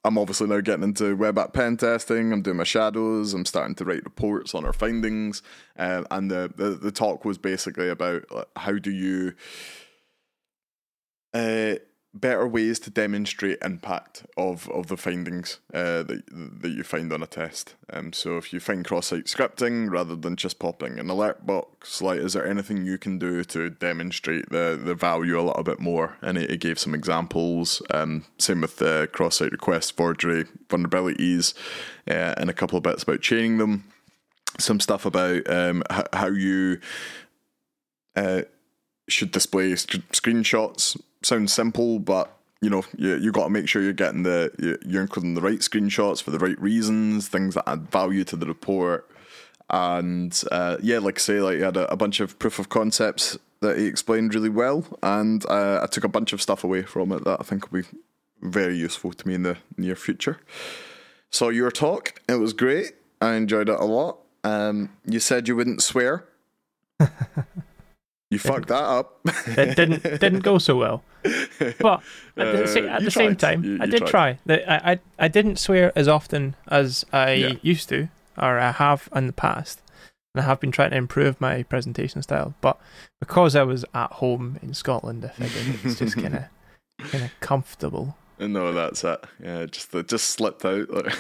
I'm 0.03 0.17
obviously 0.17 0.47
now 0.47 0.61
getting 0.61 0.85
into 0.85 1.15
web 1.15 1.39
app 1.39 1.53
pen 1.53 1.77
testing. 1.77 2.33
I'm 2.33 2.43
doing 2.43 2.57
my 2.57 2.65
shadows. 2.65 3.35
I'm 3.35 3.45
starting 3.45 3.75
to 3.77 3.85
write 3.85 4.05
reports 4.05 4.55
on 4.55 4.65
our 4.65 4.73
findings. 4.73 5.43
Uh, 5.79 6.05
and 6.11 6.31
the, 6.31 6.51
the, 6.55 6.71
the 6.71 6.91
talk 6.91 7.25
was 7.25 7.37
basically 7.37 7.89
about 7.89 8.25
how 8.57 8.73
do 8.73 8.91
you 8.91 9.35
uh, 11.35 11.75
better 12.12 12.46
ways 12.46 12.81
to 12.81 12.90
demonstrate 12.90 13.59
impact 13.62 14.27
of, 14.37 14.68
of 14.70 14.88
the 14.88 14.96
findings 14.96 15.59
uh, 15.73 16.03
that 16.03 16.23
that 16.29 16.70
you 16.70 16.83
find 16.83 17.12
on 17.12 17.23
a 17.23 17.27
test. 17.27 17.77
Um, 17.92 18.12
so 18.12 18.37
if 18.37 18.53
you 18.53 18.59
find 18.59 18.85
cross-site 18.85 19.27
scripting 19.27 19.90
rather 19.90 20.16
than 20.16 20.37
just 20.37 20.59
popping 20.59 20.99
an 20.99 21.09
alert 21.09 21.46
box, 21.46 22.03
like 22.03 22.18
is 22.18 22.33
there 22.33 22.46
anything 22.46 22.85
you 22.85 22.99
can 22.99 23.18
do 23.18 23.44
to 23.44 23.70
demonstrate 23.70 24.49
the, 24.51 24.81
the 24.83 24.94
value 24.94 25.38
a 25.38 25.42
little 25.42 25.62
bit 25.62 25.79
more? 25.79 26.16
And 26.20 26.37
it, 26.37 26.51
it 26.51 26.61
gave 26.61 26.79
some 26.79 26.94
examples. 26.94 27.81
Um, 27.92 28.25
same 28.38 28.61
with 28.61 28.77
the 28.79 29.09
cross-site 29.12 29.53
request 29.53 29.96
forgery 29.96 30.46
vulnerabilities, 30.68 31.55
uh, 32.09 32.35
and 32.37 32.51
a 32.51 32.55
couple 32.55 32.77
of 32.77 32.83
bits 32.83 33.05
about 33.05 33.20
chaining 33.20 33.59
them. 33.59 33.85
Some 34.59 34.81
stuff 34.81 35.07
about 35.07 35.49
um, 35.49 35.85
h- 35.90 36.07
how 36.12 36.29
you. 36.29 36.81
Uh, 38.16 38.42
should 39.09 39.31
display 39.33 39.75
sc- 39.75 40.09
screenshots 40.12 41.01
sounds 41.22 41.52
simple, 41.52 41.98
but 41.98 42.37
you 42.61 42.68
know 42.68 42.83
you 42.96 43.16
you 43.16 43.33
got 43.33 43.44
to 43.44 43.50
make 43.50 43.68
sure 43.68 43.83
you're 43.83 43.92
getting 43.92 44.22
the 44.22 44.78
you're 44.87 45.02
including 45.02 45.35
the 45.35 45.40
right 45.40 45.61
screenshots 45.61 46.22
for 46.22 46.30
the 46.30 46.38
right 46.38 46.61
reasons, 46.61 47.28
things 47.28 47.54
that 47.54 47.68
add 47.68 47.90
value 47.90 48.24
to 48.24 48.37
the 48.37 48.46
report, 48.46 49.11
and 49.70 50.42
uh, 50.50 50.76
yeah, 50.83 50.98
like 50.98 51.18
I 51.18 51.20
say, 51.20 51.40
like 51.40 51.59
you 51.59 51.64
had 51.64 51.76
a, 51.76 51.90
a, 51.92 51.96
bunch 51.96 52.20
of 52.20 52.38
proof 52.38 52.59
of 52.59 52.68
concepts 52.68 53.38
that 53.61 53.78
he 53.78 53.87
explained 53.87 54.35
really 54.35 54.48
well, 54.48 54.85
and 55.02 55.44
uh, 55.46 55.80
I 55.83 55.87
took 55.87 56.04
a 56.04 56.09
bunch 56.09 56.33
of 56.33 56.42
stuff 56.42 56.64
away 56.64 56.83
from 56.83 57.12
it 57.12 57.24
that 57.24 57.40
I 57.40 57.44
think 57.44 57.70
will 57.70 57.83
be 57.83 57.88
very 58.42 58.76
useful 58.76 59.12
to 59.12 59.28
me 59.28 59.35
in 59.35 59.42
the 59.42 59.56
near 59.76 59.94
future. 59.94 60.40
So 61.30 61.48
your 61.50 61.70
talk, 61.70 62.20
it 62.28 62.35
was 62.35 62.52
great. 62.52 62.94
I 63.20 63.35
enjoyed 63.35 63.68
it 63.68 63.78
a 63.78 63.85
lot. 63.85 64.18
Um, 64.42 64.90
you 65.04 65.20
said 65.20 65.46
you 65.46 65.54
wouldn't 65.54 65.83
swear. 65.83 66.24
You 68.31 68.38
fucked 68.38 68.69
that 68.69 68.83
up. 68.83 69.21
it 69.25 69.77
didn't 69.77 70.03
didn't 70.03 70.40
go 70.40 70.59
so 70.59 70.77
well. 70.77 71.03
But 71.23 72.03
at 72.37 72.53
the, 72.53 72.88
uh, 72.88 72.97
at 72.97 73.03
the 73.03 73.11
same 73.11 73.35
time, 73.37 73.64
you, 73.64 73.73
you 73.73 73.79
I 73.81 73.87
did 73.87 74.07
tried. 74.07 74.38
try. 74.47 74.57
I, 74.69 74.93
I 74.93 75.01
I 75.19 75.29
didn't 75.29 75.57
swear 75.57 75.93
as 75.97 76.07
often 76.07 76.55
as 76.69 77.05
I 77.12 77.33
yeah. 77.33 77.53
used 77.62 77.88
to, 77.88 78.09
or 78.38 78.59
I 78.59 78.71
have 78.71 79.09
in 79.14 79.27
the 79.27 79.33
past, 79.33 79.83
and 80.33 80.43
I 80.43 80.47
have 80.47 80.61
been 80.61 80.71
trying 80.71 80.90
to 80.90 80.97
improve 80.97 81.40
my 81.40 81.64
presentation 81.64 82.23
style. 82.23 82.55
But 82.61 82.79
because 83.19 83.57
I 83.57 83.64
was 83.64 83.85
at 83.95 84.12
home 84.12 84.59
in 84.62 84.75
Scotland, 84.75 85.25
I 85.25 85.29
figured 85.29 85.81
it's 85.85 85.99
just 85.99 86.16
kind 86.16 86.37
of 86.37 86.45
kind 87.11 87.25
of 87.25 87.40
comfortable. 87.40 88.16
No, 88.38 88.73
that's 88.73 89.03
it. 89.03 89.25
Yeah, 89.43 89.66
just 89.66 89.93
just 90.07 90.29
slipped 90.29 90.64
out. 90.64 90.88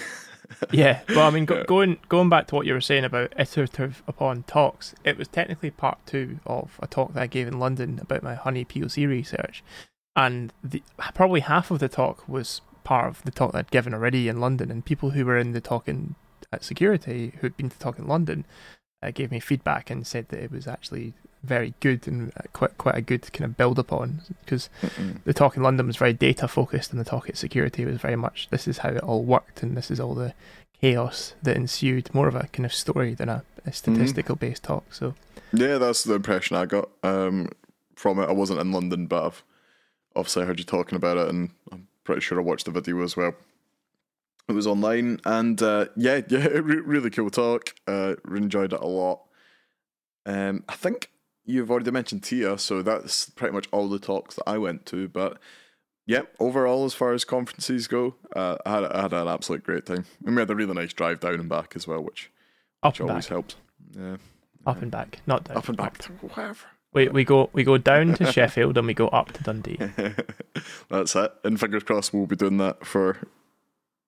yeah, 0.72 1.00
but 1.08 1.18
I 1.18 1.30
mean, 1.30 1.44
go, 1.44 1.64
going 1.64 1.98
going 2.08 2.28
back 2.28 2.46
to 2.48 2.54
what 2.54 2.66
you 2.66 2.74
were 2.74 2.80
saying 2.80 3.04
about 3.04 3.32
iterative 3.38 4.02
upon 4.06 4.42
talks, 4.44 4.94
it 5.04 5.16
was 5.16 5.28
technically 5.28 5.70
part 5.70 5.98
two 6.06 6.40
of 6.46 6.78
a 6.82 6.86
talk 6.86 7.14
that 7.14 7.22
I 7.22 7.26
gave 7.26 7.48
in 7.48 7.58
London 7.58 7.98
about 8.02 8.22
my 8.22 8.34
honeypot 8.34 8.96
research, 9.08 9.62
and 10.16 10.52
the, 10.62 10.82
probably 11.14 11.40
half 11.40 11.70
of 11.70 11.78
the 11.78 11.88
talk 11.88 12.28
was 12.28 12.60
part 12.84 13.08
of 13.08 13.22
the 13.22 13.30
talk 13.30 13.52
that 13.52 13.58
I'd 13.58 13.70
given 13.70 13.94
already 13.94 14.28
in 14.28 14.40
London, 14.40 14.70
and 14.70 14.84
people 14.84 15.10
who 15.10 15.24
were 15.24 15.38
in 15.38 15.52
the 15.52 15.60
talk 15.60 15.88
in 15.88 16.14
at 16.52 16.62
Securi-Tay 16.62 17.32
who'd 17.40 17.56
been 17.56 17.70
to 17.70 17.78
talk 17.78 17.98
in 17.98 18.06
London 18.06 18.44
uh, 19.02 19.10
gave 19.10 19.30
me 19.30 19.40
feedback 19.40 19.90
and 19.90 20.06
said 20.06 20.28
that 20.28 20.42
it 20.42 20.50
was 20.50 20.66
actually 20.66 21.14
very 21.42 21.74
good 21.80 22.06
and 22.06 22.32
quite 22.52 22.76
quite 22.76 22.96
a 22.96 23.00
good 23.00 23.32
kind 23.32 23.46
of 23.46 23.56
build 23.56 23.78
upon 23.78 24.20
because 24.44 24.68
Mm-mm. 24.82 25.22
the 25.24 25.32
talk 25.32 25.56
in 25.56 25.62
London 25.62 25.86
was 25.86 25.96
very 25.96 26.12
data 26.12 26.46
focused 26.46 26.90
and 26.90 27.00
the 27.00 27.04
talk 27.04 27.28
at 27.28 27.36
Securi-Tay 27.36 27.86
was 27.86 27.96
very 27.96 28.16
much 28.16 28.48
this 28.50 28.68
is 28.68 28.78
how 28.78 28.90
it 28.90 29.02
all 29.02 29.22
worked 29.22 29.62
and 29.62 29.76
this 29.76 29.90
is 29.90 29.98
all 29.98 30.14
the 30.14 30.34
chaos 30.80 31.34
that 31.42 31.56
ensued. 31.56 32.12
More 32.14 32.28
of 32.28 32.34
a 32.34 32.48
kind 32.52 32.66
of 32.66 32.74
story 32.74 33.14
than 33.14 33.28
a, 33.28 33.42
a 33.64 33.72
statistical 33.72 34.36
based 34.36 34.64
talk. 34.64 34.92
So 34.92 35.14
Yeah, 35.52 35.78
that's 35.78 36.04
the 36.04 36.14
impression 36.14 36.56
I 36.56 36.66
got 36.66 36.88
um, 37.02 37.48
from 37.96 38.18
it. 38.18 38.28
I 38.28 38.32
wasn't 38.32 38.60
in 38.60 38.72
London, 38.72 39.06
but 39.06 39.26
I've 39.26 39.42
obviously 40.16 40.46
heard 40.46 40.58
you 40.58 40.64
talking 40.64 40.96
about 40.96 41.16
it, 41.16 41.28
and 41.28 41.50
I'm 41.72 41.86
pretty 42.04 42.20
sure 42.20 42.38
I 42.38 42.42
watched 42.42 42.66
the 42.66 42.70
video 42.70 43.02
as 43.02 43.16
well. 43.16 43.34
It 44.48 44.52
was 44.52 44.66
online, 44.66 45.20
and 45.24 45.60
uh, 45.62 45.86
yeah, 45.96 46.20
yeah, 46.28 46.46
re- 46.46 46.80
really 46.80 47.10
cool 47.10 47.30
talk. 47.30 47.74
Uh, 47.86 48.16
enjoyed 48.28 48.72
it 48.72 48.80
a 48.80 48.86
lot. 48.86 49.22
Um, 50.26 50.64
I 50.68 50.74
think 50.74 51.10
you've 51.44 51.70
already 51.70 51.90
mentioned 51.90 52.22
Tia, 52.22 52.58
so 52.58 52.82
that's 52.82 53.30
pretty 53.30 53.54
much 53.54 53.68
all 53.72 53.88
the 53.88 53.98
talks 53.98 54.36
that 54.36 54.48
I 54.48 54.58
went 54.58 54.86
to. 54.86 55.08
But 55.08 55.38
yeah, 56.06 56.22
overall, 56.38 56.84
as 56.84 56.94
far 56.94 57.12
as 57.12 57.24
conferences 57.24 57.86
go, 57.86 58.14
uh, 58.34 58.56
I, 58.66 58.70
had, 58.70 58.84
I 58.84 59.02
had 59.02 59.12
an 59.12 59.28
absolute 59.28 59.62
great 59.62 59.86
time. 59.86 60.06
And 60.24 60.34
we 60.34 60.40
had 60.40 60.50
a 60.50 60.56
really 60.56 60.74
nice 60.74 60.92
drive 60.92 61.20
down 61.20 61.34
and 61.34 61.48
back 61.48 61.74
as 61.76 61.86
well, 61.86 62.02
which, 62.02 62.30
up 62.82 62.94
which 62.94 63.00
always 63.00 63.26
back, 63.26 63.30
helps. 63.30 63.56
Yeah, 63.96 64.16
up 64.66 64.82
and 64.82 64.90
back, 64.90 65.20
not 65.26 65.44
down. 65.44 65.56
up 65.56 65.68
and 65.68 65.76
back, 65.76 66.04
whatever. 66.20 66.66
We 66.92 67.08
we 67.08 67.24
go 67.24 67.50
we 67.52 67.62
go 67.62 67.78
down 67.78 68.14
to 68.14 68.32
Sheffield 68.32 68.76
and 68.76 68.86
we 68.86 68.94
go 68.94 69.08
up 69.08 69.30
to 69.32 69.42
Dundee 69.44 69.78
That's 70.88 71.14
it. 71.14 71.32
And 71.44 71.60
fingers 71.60 71.84
crossed 71.84 72.12
we'll 72.12 72.26
be 72.26 72.34
doing 72.34 72.56
that 72.56 72.84
for 72.84 73.16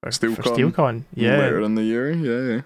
for, 0.00 0.10
SteelCon 0.10 0.36
for 0.36 0.42
SteelCon. 0.42 1.04
Yeah, 1.14 1.38
later 1.38 1.60
in 1.60 1.76
the 1.76 1.84
year. 1.84 2.10
Yeah, 2.10 2.54
yeah. 2.56 2.62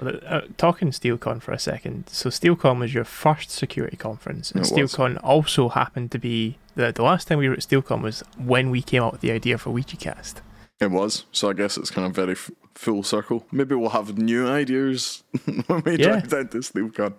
Uh, 0.00 0.42
talking 0.56 0.90
SteelCon 0.90 1.40
for 1.40 1.52
a 1.52 1.58
second. 1.58 2.08
So 2.08 2.28
SteelCon 2.28 2.78
was 2.80 2.92
your 2.92 3.04
first 3.04 3.50
security 3.50 3.96
conference, 3.96 4.50
and 4.50 4.58
It 4.66 4.70
was. 4.70 4.92
SteelCon 4.92 5.18
also 5.22 5.68
happened 5.70 6.10
to 6.12 6.18
be 6.18 6.58
the 6.74 6.92
the 6.92 7.02
last 7.02 7.28
time 7.28 7.38
we 7.38 7.48
were 7.48 7.54
at 7.54 7.60
SteelCon 7.60 8.02
was 8.02 8.22
when 8.36 8.70
we 8.70 8.82
came 8.82 9.02
up 9.02 9.12
with 9.12 9.20
the 9.20 9.30
idea 9.32 9.56
for 9.58 9.70
WikiCast. 9.70 10.34
It 10.80 10.90
was. 10.90 11.24
So 11.32 11.48
I 11.48 11.52
guess 11.52 11.76
it's 11.76 11.90
kind 11.90 12.06
of 12.06 12.14
very 12.14 12.32
f- 12.32 12.50
full 12.74 13.04
circle. 13.04 13.46
Maybe 13.52 13.76
we'll 13.76 13.90
have 13.90 14.18
new 14.18 14.48
ideas 14.48 15.22
when 15.68 15.82
we 15.84 15.92
Yeah. 15.96 16.18
drive 16.20 16.28
down 16.28 16.48
to 16.48 16.58
SteelCon. 16.58 17.12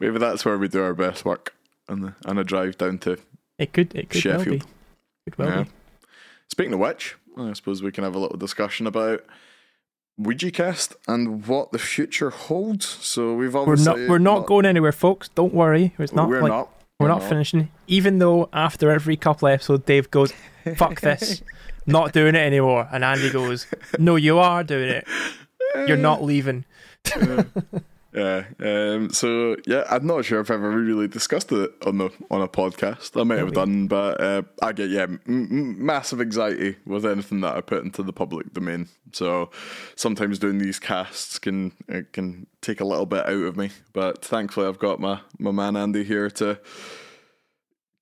Maybe 0.00 0.18
that's 0.18 0.44
where 0.44 0.58
we 0.58 0.66
do 0.68 0.82
our 0.82 0.94
best 0.94 1.24
work 1.24 1.54
on 1.88 2.00
the 2.00 2.14
on 2.26 2.36
a 2.38 2.44
drive 2.44 2.76
down 2.78 2.98
to. 2.98 3.16
It 3.58 3.72
could 3.72 3.94
it 3.94 4.10
could 4.10 4.24
well 4.24 4.38
be. 4.38 4.44
Sheffield. 4.44 4.66
Could 5.24 5.38
well 5.38 5.48
Yeah. 5.48 5.62
be. 5.62 5.70
Speaking 6.48 6.72
of 6.74 6.80
which, 6.80 7.14
I 7.36 7.52
suppose 7.52 7.82
we 7.82 7.92
can 7.92 8.02
have 8.04 8.16
a 8.16 8.18
little 8.18 8.36
discussion 8.38 8.86
about 8.88 9.24
WouijaCast 10.20 10.96
and 11.06 11.46
what 11.46 11.72
the 11.72 11.78
future 11.78 12.30
holds. 12.30 12.86
So 12.86 13.34
we've 13.34 13.54
We're 13.54 13.76
not 13.76 13.96
we're 14.08 14.18
not 14.18 14.46
going 14.46 14.66
anywhere, 14.66 14.92
folks. 14.92 15.28
Don't 15.28 15.54
worry. 15.54 15.94
It's 15.98 16.12
not 16.12 16.28
we're 16.28 16.42
like 16.42 16.50
not. 16.50 16.70
we're 16.98 17.08
not 17.08 17.22
finishing. 17.22 17.70
Even 17.86 18.18
though 18.18 18.48
after 18.52 18.90
every 18.90 19.16
couple 19.16 19.48
episodes, 19.48 19.84
Dave 19.84 20.10
goes, 20.10 20.32
"Fuck 20.76 21.00
this." 21.00 21.42
Not 21.86 22.12
doing 22.12 22.34
it 22.34 22.40
anymore, 22.40 22.86
and 22.92 23.02
Andy 23.02 23.30
goes, 23.30 23.66
"No, 23.98 24.16
you 24.16 24.38
are 24.38 24.62
doing 24.62 24.90
it. 24.90 25.08
You're 25.86 25.96
not 25.96 26.22
leaving." 26.22 26.64
Yeah. 27.06 27.44
Um, 28.18 29.10
so 29.10 29.56
yeah, 29.66 29.84
I'm 29.90 30.06
not 30.06 30.24
sure 30.24 30.40
if 30.40 30.50
I've 30.50 30.56
ever 30.56 30.70
really 30.70 31.08
discussed 31.08 31.52
it 31.52 31.70
on 31.86 31.98
the 31.98 32.10
on 32.30 32.42
a 32.42 32.48
podcast. 32.48 33.18
I 33.20 33.24
might 33.24 33.38
have 33.38 33.52
done, 33.52 33.86
but 33.86 34.20
uh, 34.20 34.42
I 34.62 34.72
get 34.72 34.90
yeah 34.90 35.02
m- 35.02 35.20
m- 35.26 35.86
massive 35.86 36.20
anxiety 36.20 36.76
with 36.86 37.06
anything 37.06 37.40
that 37.42 37.56
I 37.56 37.60
put 37.60 37.84
into 37.84 38.02
the 38.02 38.12
public 38.12 38.52
domain. 38.52 38.88
So 39.12 39.50
sometimes 39.96 40.38
doing 40.38 40.58
these 40.58 40.78
casts 40.78 41.38
can 41.38 41.72
it 41.88 42.12
can 42.12 42.46
take 42.60 42.80
a 42.80 42.84
little 42.84 43.06
bit 43.06 43.26
out 43.26 43.32
of 43.44 43.56
me. 43.56 43.70
But 43.92 44.24
thankfully, 44.24 44.66
I've 44.66 44.78
got 44.78 45.00
my 45.00 45.20
my 45.38 45.50
man 45.50 45.76
Andy 45.76 46.04
here 46.04 46.30
to 46.30 46.58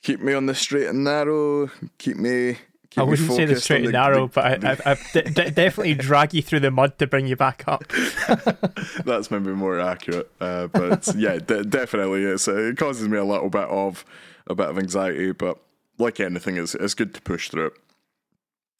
keep 0.02 0.20
me 0.20 0.32
on 0.32 0.46
the 0.46 0.54
straight 0.54 0.86
and 0.86 1.04
narrow. 1.04 1.70
Keep 1.98 2.16
me. 2.16 2.58
Keep 2.96 3.02
I 3.02 3.02
wouldn't 3.10 3.30
say 3.32 3.44
the 3.44 3.60
straight 3.60 3.84
and 3.84 3.92
narrow, 3.92 4.26
the- 4.26 4.32
but 4.32 4.64
I, 4.64 4.90
I, 4.90 4.92
I 4.92 4.96
de- 5.12 5.50
definitely 5.50 5.92
drag 5.94 6.32
you 6.32 6.40
through 6.40 6.60
the 6.60 6.70
mud 6.70 6.98
to 6.98 7.06
bring 7.06 7.26
you 7.26 7.36
back 7.36 7.64
up. 7.68 7.84
That's 9.04 9.30
maybe 9.30 9.50
more 9.50 9.78
accurate, 9.78 10.30
uh, 10.40 10.68
but 10.68 11.14
yeah, 11.14 11.36
de- 11.36 11.64
definitely, 11.64 12.24
it's, 12.24 12.48
uh, 12.48 12.56
it 12.56 12.78
causes 12.78 13.06
me 13.06 13.18
a 13.18 13.24
little 13.24 13.50
bit 13.50 13.68
of 13.68 14.04
a 14.46 14.54
bit 14.54 14.68
of 14.70 14.78
anxiety. 14.78 15.32
But 15.32 15.58
like 15.98 16.20
anything, 16.20 16.56
it's 16.56 16.74
it's 16.74 16.94
good 16.94 17.12
to 17.14 17.20
push 17.20 17.50
through 17.50 17.66
it. 17.66 17.72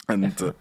And 0.09 0.41
uh, 0.43 0.53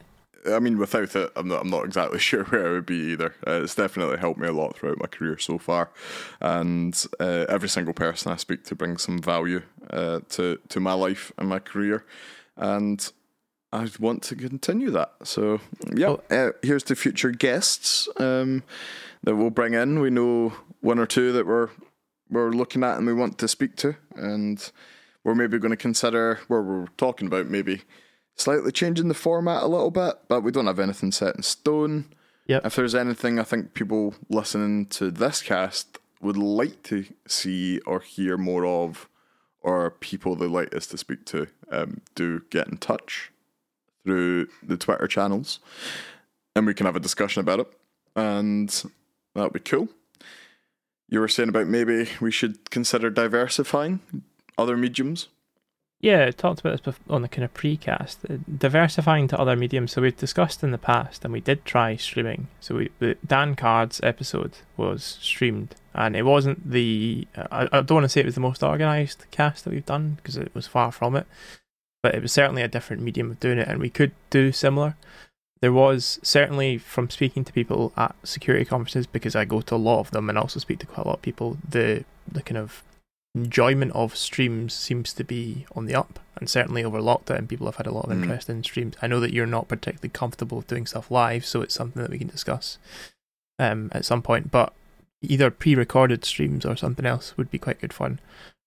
I 0.53 0.59
mean, 0.59 0.77
without 0.77 1.15
it, 1.15 1.31
I'm 1.37 1.47
not 1.47 1.61
I'm 1.61 1.69
not 1.69 1.85
exactly 1.85 2.19
sure 2.29 2.43
where 2.43 2.67
I 2.67 2.71
would 2.71 2.85
be 2.85 3.13
either. 3.13 3.35
Uh, 3.47 3.61
it's 3.63 3.75
definitely 3.75 4.17
helped 4.17 4.39
me 4.39 4.47
a 4.49 4.53
lot 4.53 4.75
throughout 4.75 4.99
my 4.99 5.07
career 5.07 5.37
so 5.37 5.57
far, 5.57 5.91
and 6.41 7.05
uh, 7.21 7.45
every 7.47 7.69
single 7.69 7.93
person 7.93 8.33
I 8.33 8.35
speak 8.35 8.65
to 8.65 8.75
brings 8.75 9.03
some 9.03 9.19
value 9.21 9.61
uh, 9.91 10.19
to 10.31 10.59
to 10.67 10.79
my 10.81 10.93
life 10.93 11.31
and 11.37 11.47
my 11.47 11.59
career, 11.59 12.03
and 12.57 13.11
I 13.71 13.89
want 13.99 14.23
to 14.23 14.35
continue 14.35 14.89
that. 14.91 15.13
So, 15.23 15.59
yeah, 15.93 16.15
uh, 16.29 16.51
here's 16.61 16.83
to 16.83 16.95
future 16.95 17.31
guests 17.31 18.07
um, 18.17 18.63
that 19.23 19.35
we'll 19.35 19.49
bring 19.49 19.73
in. 19.73 19.99
We 19.99 20.09
know 20.09 20.53
one 20.81 20.99
or 20.99 21.05
two 21.05 21.31
that 21.33 21.45
we're 21.45 21.69
we're 22.29 22.51
looking 22.51 22.83
at 22.83 22.97
and 22.97 23.05
we 23.05 23.13
want 23.13 23.37
to 23.39 23.47
speak 23.47 23.75
to, 23.77 23.95
and 24.15 24.71
we're 25.23 25.35
maybe 25.35 25.59
going 25.59 25.71
to 25.71 25.77
consider 25.77 26.39
where 26.47 26.61
we're 26.61 26.87
talking 26.97 27.27
about 27.27 27.47
maybe 27.47 27.81
slightly 28.35 28.71
changing 28.71 29.07
the 29.07 29.13
format 29.13 29.63
a 29.63 29.67
little 29.67 29.91
bit, 29.91 30.15
but 30.27 30.41
we 30.41 30.51
don't 30.51 30.67
have 30.67 30.79
anything 30.79 31.11
set 31.11 31.35
in 31.35 31.43
stone. 31.43 32.05
If 32.63 32.75
there's 32.75 32.95
anything 32.95 33.39
I 33.39 33.43
think 33.43 33.73
people 33.73 34.13
listening 34.29 34.85
to 34.87 35.09
this 35.11 35.41
cast 35.41 35.99
would 36.21 36.37
like 36.37 36.83
to 36.83 37.05
see 37.27 37.79
or 37.85 37.99
hear 37.99 38.37
more 38.37 38.65
of, 38.65 39.09
or 39.61 39.89
people 39.91 40.35
they'd 40.35 40.47
like 40.47 40.75
us 40.75 40.85
to 40.87 40.97
speak 40.97 41.25
to, 41.25 41.47
um, 41.71 42.01
do 42.13 42.41
get 42.49 42.67
in 42.67 42.77
touch 42.77 43.31
through 44.05 44.47
the 44.63 44.77
Twitter 44.77 45.07
channels, 45.07 45.59
and 46.55 46.65
we 46.65 46.73
can 46.73 46.85
have 46.85 46.95
a 46.95 47.01
discussion 47.01 47.41
about 47.41 47.59
it, 47.59 47.67
and 48.15 48.83
that'd 49.33 49.51
be 49.51 49.59
cool. 49.59 49.89
You 51.09 51.19
were 51.19 51.27
saying 51.27 51.49
about 51.49 51.67
maybe 51.67 52.07
we 52.21 52.31
should 52.31 52.69
consider 52.71 53.09
diversifying 53.09 53.99
other 54.57 54.77
mediums. 54.77 55.27
Yeah, 56.01 56.25
I 56.27 56.31
talked 56.31 56.59
about 56.59 56.83
this 56.83 56.95
on 57.09 57.23
the 57.23 57.27
kind 57.27 57.43
of 57.43 57.53
precast, 57.53 58.17
uh, 58.29 58.37
diversifying 58.59 59.27
to 59.29 59.39
other 59.39 59.55
mediums. 59.55 59.93
So 59.93 60.01
we've 60.01 60.15
discussed 60.15 60.63
in 60.63 60.71
the 60.71 60.77
past, 60.77 61.23
and 61.23 61.33
we 61.33 61.39
did 61.41 61.65
try 61.65 61.95
streaming. 61.95 62.47
So 62.59 62.75
we, 62.75 62.89
the 62.99 63.17
Dan 63.25 63.55
Card's 63.55 63.99
episode 64.03 64.57
was 64.77 65.17
streamed, 65.21 65.75
and 65.93 66.15
it 66.15 66.23
wasn't 66.23 66.69
the. 66.69 67.27
I, 67.35 67.67
I 67.71 67.81
don't 67.81 67.91
want 67.91 68.03
to 68.03 68.09
say 68.09 68.21
it 68.21 68.25
was 68.25 68.35
the 68.35 68.41
most 68.41 68.61
organised 68.61 69.25
cast 69.31 69.63
that 69.63 69.73
we've 69.73 69.85
done 69.85 70.15
because 70.17 70.37
it 70.37 70.53
was 70.53 70.67
far 70.67 70.91
from 70.91 71.15
it, 71.15 71.25
but 72.05 72.13
it 72.13 72.21
was 72.21 72.31
certainly 72.31 72.61
a 72.61 72.67
different 72.67 73.01
medium 73.01 73.31
of 73.31 73.39
doing 73.39 73.57
it, 73.57 73.67
and 73.67 73.79
we 73.79 73.89
could 73.89 74.11
do 74.29 74.51
similar. 74.51 74.95
There 75.59 75.73
was 75.73 76.19
certainly 76.21 76.77
from 76.77 77.09
speaking 77.09 77.43
to 77.45 77.51
people 77.51 77.93
at 77.97 78.13
security 78.23 78.63
conferences 78.63 79.07
because 79.07 79.35
I 79.35 79.43
go 79.43 79.61
to 79.61 79.73
a 79.73 79.77
lot 79.89 80.01
of 80.01 80.11
them 80.11 80.29
and 80.29 80.37
also 80.37 80.59
speak 80.59 80.77
to 80.81 80.85
quite 80.85 81.03
a 81.03 81.07
lot 81.07 81.15
of 81.15 81.21
people. 81.23 81.57
The 81.67 82.05
the 82.31 82.43
kind 82.43 82.59
of 82.59 82.83
enjoyment 83.33 83.91
of 83.93 84.15
streams 84.15 84.75
seems 84.75 85.13
to 85.13 85.23
be 85.23 85.65
on 85.75 85.87
the 85.87 85.95
up, 85.95 86.19
and 86.37 86.47
certainly 86.47 86.83
over 86.83 86.99
lockdown, 87.01 87.47
people 87.47 87.65
have 87.65 87.77
had 87.77 87.87
a 87.87 87.91
lot 87.91 88.05
of 88.05 88.11
Mm. 88.11 88.21
interest 88.21 88.51
in 88.51 88.63
streams. 88.63 88.95
I 89.01 89.07
know 89.07 89.19
that 89.19 89.33
you're 89.33 89.47
not 89.47 89.67
particularly 89.67 90.09
comfortable 90.09 90.57
with 90.57 90.67
doing 90.67 90.85
stuff 90.85 91.09
live, 91.09 91.43
so 91.43 91.63
it's 91.63 91.73
something 91.73 92.03
that 92.03 92.11
we 92.11 92.19
can 92.19 92.27
discuss 92.27 92.77
um, 93.57 93.89
at 93.93 94.05
some 94.05 94.21
point. 94.21 94.51
But 94.51 94.73
either 95.23 95.49
pre-recorded 95.49 96.23
streams 96.23 96.65
or 96.67 96.75
something 96.75 97.07
else 97.07 97.35
would 97.35 97.49
be 97.49 97.57
quite 97.57 97.81
good 97.81 97.93
fun. 97.93 98.19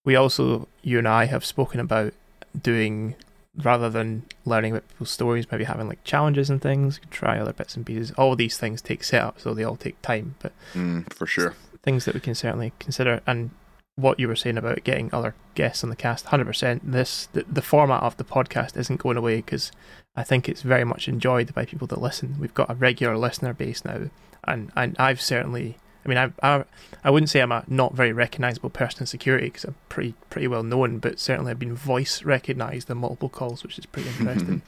We 0.03 0.17
also, 0.17 0.67
you 0.81 0.97
and 0.97 1.07
I, 1.07 1.23
have 1.27 1.45
spoken 1.45 1.79
about 1.79 2.13
doing 2.59 3.15
rather 3.63 3.89
than 3.89 4.23
learning 4.45 4.71
about 4.71 4.87
people's 4.89 5.09
stories, 5.11 5.51
maybe 5.51 5.63
having 5.65 5.87
like 5.87 6.03
challenges 6.03 6.49
and 6.49 6.61
things. 6.61 6.99
Try 7.11 7.37
other 7.39 7.53
bits 7.53 7.75
and 7.75 7.85
pieces. 7.85 8.11
All 8.11 8.35
these 8.35 8.57
things 8.57 8.81
take 8.81 9.03
setup, 9.03 9.39
so 9.39 9.53
they 9.53 9.63
all 9.63 9.75
take 9.75 10.01
time, 10.01 10.35
but 10.39 10.53
Mm, 10.73 11.11
for 11.13 11.25
sure. 11.27 11.55
things 11.83 12.05
that 12.05 12.13
we 12.13 12.19
can 12.19 12.35
certainly 12.35 12.71
consider. 12.79 13.21
And 13.27 13.51
what 13.95 14.19
you 14.19 14.27
were 14.29 14.35
saying 14.35 14.57
about 14.57 14.83
getting 14.85 15.09
other 15.13 15.35
guests 15.55 15.83
on 15.83 15.89
the 15.89 15.95
cast, 15.95 16.25
hundred 16.27 16.45
percent. 16.45 16.89
This 16.89 17.27
the, 17.33 17.43
the 17.51 17.61
format 17.61 18.01
of 18.01 18.15
the 18.17 18.23
podcast 18.23 18.77
isn't 18.77 19.01
going 19.01 19.17
away 19.17 19.37
because 19.37 19.71
I 20.15 20.23
think 20.23 20.47
it's 20.47 20.61
very 20.61 20.85
much 20.85 21.07
enjoyed 21.09 21.53
by 21.53 21.65
people 21.65 21.87
that 21.87 22.01
listen. 22.01 22.37
We've 22.39 22.53
got 22.53 22.69
a 22.71 22.75
regular 22.75 23.17
listener 23.17 23.53
base 23.53 23.83
now, 23.83 24.09
and 24.45 24.71
and 24.75 24.95
I've 24.97 25.21
certainly. 25.21 25.77
I 26.09 26.15
mean, 26.15 26.33
I, 26.41 26.55
I 26.57 26.63
I 27.03 27.11
wouldn't 27.11 27.29
say 27.29 27.39
I'm 27.39 27.51
a 27.51 27.63
not 27.67 27.93
very 27.93 28.11
recognizable 28.11 28.69
person 28.69 29.01
in 29.01 29.05
security 29.07 29.47
because 29.47 29.65
I'm 29.65 29.75
pretty 29.87 30.15
pretty 30.29 30.47
well 30.47 30.63
known, 30.63 30.99
but 30.99 31.19
certainly 31.19 31.51
I've 31.51 31.59
been 31.59 31.75
voice 31.75 32.23
recognized 32.23 32.89
in 32.89 32.97
multiple 32.97 33.29
calls, 33.29 33.63
which 33.63 33.77
is 33.77 33.85
pretty 33.85 34.09
interesting. 34.19 34.61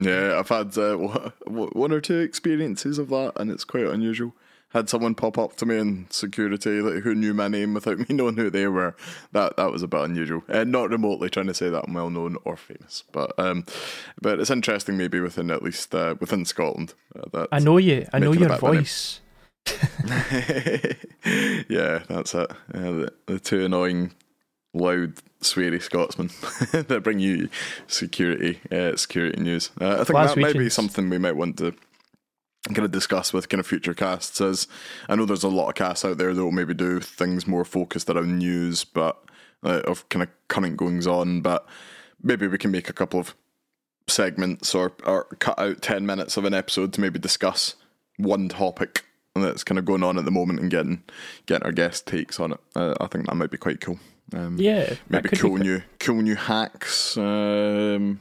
Yeah, 0.00 0.38
I've 0.38 0.48
had 0.48 0.76
uh, 0.76 0.96
one 1.46 1.92
or 1.92 2.00
two 2.00 2.18
experiences 2.18 2.98
of 2.98 3.08
that, 3.10 3.32
and 3.36 3.50
it's 3.50 3.64
quite 3.64 3.86
unusual. 3.86 4.34
Had 4.70 4.88
someone 4.88 5.16
pop 5.16 5.36
up 5.36 5.56
to 5.56 5.66
me 5.66 5.78
in 5.78 6.06
Securi-Tay 6.06 6.80
like, 6.80 7.02
who 7.02 7.12
knew 7.12 7.34
my 7.34 7.48
name 7.48 7.74
without 7.74 7.98
me 7.98 8.06
knowing 8.14 8.36
who 8.36 8.50
they 8.50 8.68
were. 8.68 8.94
That 9.32 9.56
that 9.56 9.72
was 9.72 9.82
a 9.82 9.88
bit 9.88 10.00
unusual. 10.00 10.42
Uh, 10.48 10.64
not 10.64 10.90
remotely 10.90 11.28
trying 11.28 11.48
to 11.48 11.54
say 11.54 11.70
that 11.70 11.84
I'm 11.86 11.94
well 11.94 12.10
known 12.10 12.36
or 12.44 12.56
famous, 12.56 13.04
but 13.12 13.32
um, 13.38 13.66
but 14.20 14.40
it's 14.40 14.50
interesting 14.50 14.96
maybe 14.96 15.20
within 15.20 15.50
at 15.50 15.62
least 15.62 15.94
uh, 15.94 16.16
within 16.20 16.44
Scotland. 16.44 16.94
Uh, 17.14 17.28
that 17.32 17.48
I 17.52 17.60
know 17.60 17.78
you. 17.78 18.06
I 18.12 18.18
know 18.18 18.32
your 18.32 18.56
voice. 18.58 19.20
yeah, 21.68 22.02
that's 22.08 22.34
it. 22.34 22.50
Uh, 22.74 22.80
the, 22.80 23.12
the 23.26 23.38
two 23.38 23.64
annoying 23.64 24.12
loud, 24.74 25.14
sweary 25.40 25.80
Scotsmen 25.82 26.28
that 26.88 27.02
bring 27.02 27.18
you 27.18 27.48
security 27.86 28.60
uh, 28.70 28.96
security 28.96 29.40
news. 29.40 29.70
Uh, 29.80 29.92
I 30.00 30.04
think 30.04 30.10
Last 30.10 30.34
that 30.34 30.40
might 30.40 30.56
be 30.56 30.70
something 30.70 31.10
we 31.10 31.18
might 31.18 31.36
want 31.36 31.58
to 31.58 31.74
kind 32.68 32.84
of 32.84 32.90
discuss 32.90 33.32
with 33.32 33.48
kind 33.48 33.60
of 33.60 33.66
future 33.66 33.94
casts. 33.94 34.40
As 34.40 34.68
I 35.08 35.16
know 35.16 35.24
there's 35.24 35.44
a 35.44 35.48
lot 35.48 35.68
of 35.68 35.74
casts 35.74 36.04
out 36.04 36.18
there 36.18 36.34
that 36.34 36.44
will 36.44 36.52
maybe 36.52 36.74
do 36.74 37.00
things 37.00 37.46
more 37.46 37.64
focused 37.64 38.10
around 38.10 38.38
news, 38.38 38.84
but 38.84 39.22
uh, 39.64 39.80
of 39.86 40.08
kind 40.08 40.22
of 40.22 40.28
current 40.48 40.76
goings 40.76 41.06
on. 41.06 41.40
But 41.40 41.66
maybe 42.22 42.46
we 42.46 42.58
can 42.58 42.70
make 42.70 42.88
a 42.88 42.94
couple 42.94 43.20
of 43.20 43.34
segments 44.08 44.74
or 44.74 44.92
or 45.04 45.24
cut 45.38 45.58
out 45.58 45.82
ten 45.82 46.06
minutes 46.06 46.36
of 46.36 46.44
an 46.44 46.54
episode 46.54 46.92
to 46.94 47.00
maybe 47.00 47.18
discuss 47.18 47.76
one 48.16 48.48
topic 48.48 49.04
that's 49.34 49.64
kind 49.64 49.78
of 49.78 49.84
going 49.84 50.02
on 50.02 50.18
at 50.18 50.24
the 50.24 50.30
moment 50.30 50.60
and 50.60 50.70
getting 50.70 51.02
getting 51.46 51.64
our 51.64 51.72
guest 51.72 52.06
takes 52.06 52.40
on 52.40 52.52
it. 52.52 52.60
Uh, 52.74 52.94
I 53.00 53.06
think 53.06 53.26
that 53.26 53.34
might 53.34 53.50
be 53.50 53.58
quite 53.58 53.80
cool. 53.80 53.98
Um, 54.32 54.56
Yeah, 54.58 54.94
maybe 55.08 55.30
cool 55.30 55.56
new 55.56 55.82
cool 55.98 56.22
new 56.22 56.36
hacks, 56.36 57.16
um, 57.16 58.20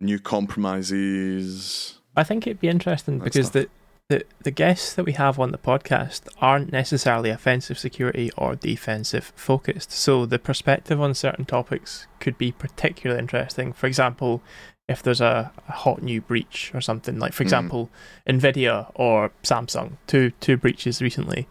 new 0.00 0.18
compromises. 0.18 1.98
I 2.16 2.24
think 2.24 2.46
it'd 2.46 2.60
be 2.60 2.68
interesting 2.68 3.18
because 3.18 3.46
stuff. 3.46 3.66
the, 4.08 4.16
the 4.18 4.24
the 4.42 4.50
guests 4.50 4.92
that 4.94 5.04
we 5.04 5.12
have 5.12 5.38
on 5.38 5.50
the 5.52 5.58
podcast 5.58 6.22
aren't 6.40 6.72
necessarily 6.72 7.30
offensive 7.30 7.78
security 7.78 8.30
or 8.36 8.54
defensive 8.54 9.32
focused. 9.34 9.92
So 9.92 10.26
the 10.26 10.38
perspective 10.38 11.00
on 11.00 11.14
certain 11.14 11.44
topics 11.46 12.06
could 12.20 12.36
be 12.36 12.52
particularly 12.52 13.20
interesting. 13.20 13.72
For 13.72 13.86
example, 13.86 14.42
if 14.88 15.02
there's 15.02 15.20
a, 15.20 15.52
a 15.68 15.72
hot 15.72 16.02
new 16.02 16.20
breach 16.20 16.70
or 16.74 16.80
something 16.80 17.18
like, 17.18 17.32
for 17.32 17.42
Mm. 17.44 17.46
example, 17.46 17.90
Nvidia 18.28 18.90
or 18.94 19.30
Samsung, 19.42 19.92
two 20.06 20.30
two 20.40 20.56
breaches 20.56 21.00
recently. 21.02 21.46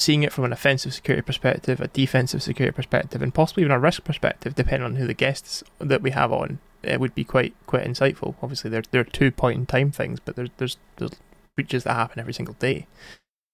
Seeing 0.00 0.24
it 0.24 0.32
from 0.32 0.44
an 0.44 0.52
offensive 0.52 0.92
security 0.92 1.22
perspective, 1.22 1.80
a 1.80 1.86
defensive 1.86 2.42
security 2.42 2.74
perspective, 2.74 3.22
and 3.22 3.32
possibly 3.32 3.62
even 3.62 3.70
a 3.70 3.78
risk 3.78 4.02
perspective, 4.02 4.56
depending 4.56 4.84
on 4.84 4.96
who 4.96 5.06
the 5.06 5.14
guests 5.14 5.62
that 5.78 6.02
we 6.02 6.10
have 6.10 6.32
on, 6.32 6.58
it 6.82 6.98
would 6.98 7.14
be 7.14 7.22
quite 7.22 7.54
quite 7.66 7.84
insightful. 7.86 8.34
Obviously, 8.42 8.68
they're 8.68 8.82
they're 8.90 9.04
two 9.04 9.30
point 9.30 9.58
in 9.60 9.66
time 9.66 9.92
things, 9.92 10.18
but 10.18 10.34
there's 10.34 10.50
there's 10.56 10.76
there's 10.96 11.12
breaches 11.54 11.84
that 11.84 11.94
happen 11.94 12.18
every 12.18 12.32
single 12.34 12.54
day, 12.54 12.88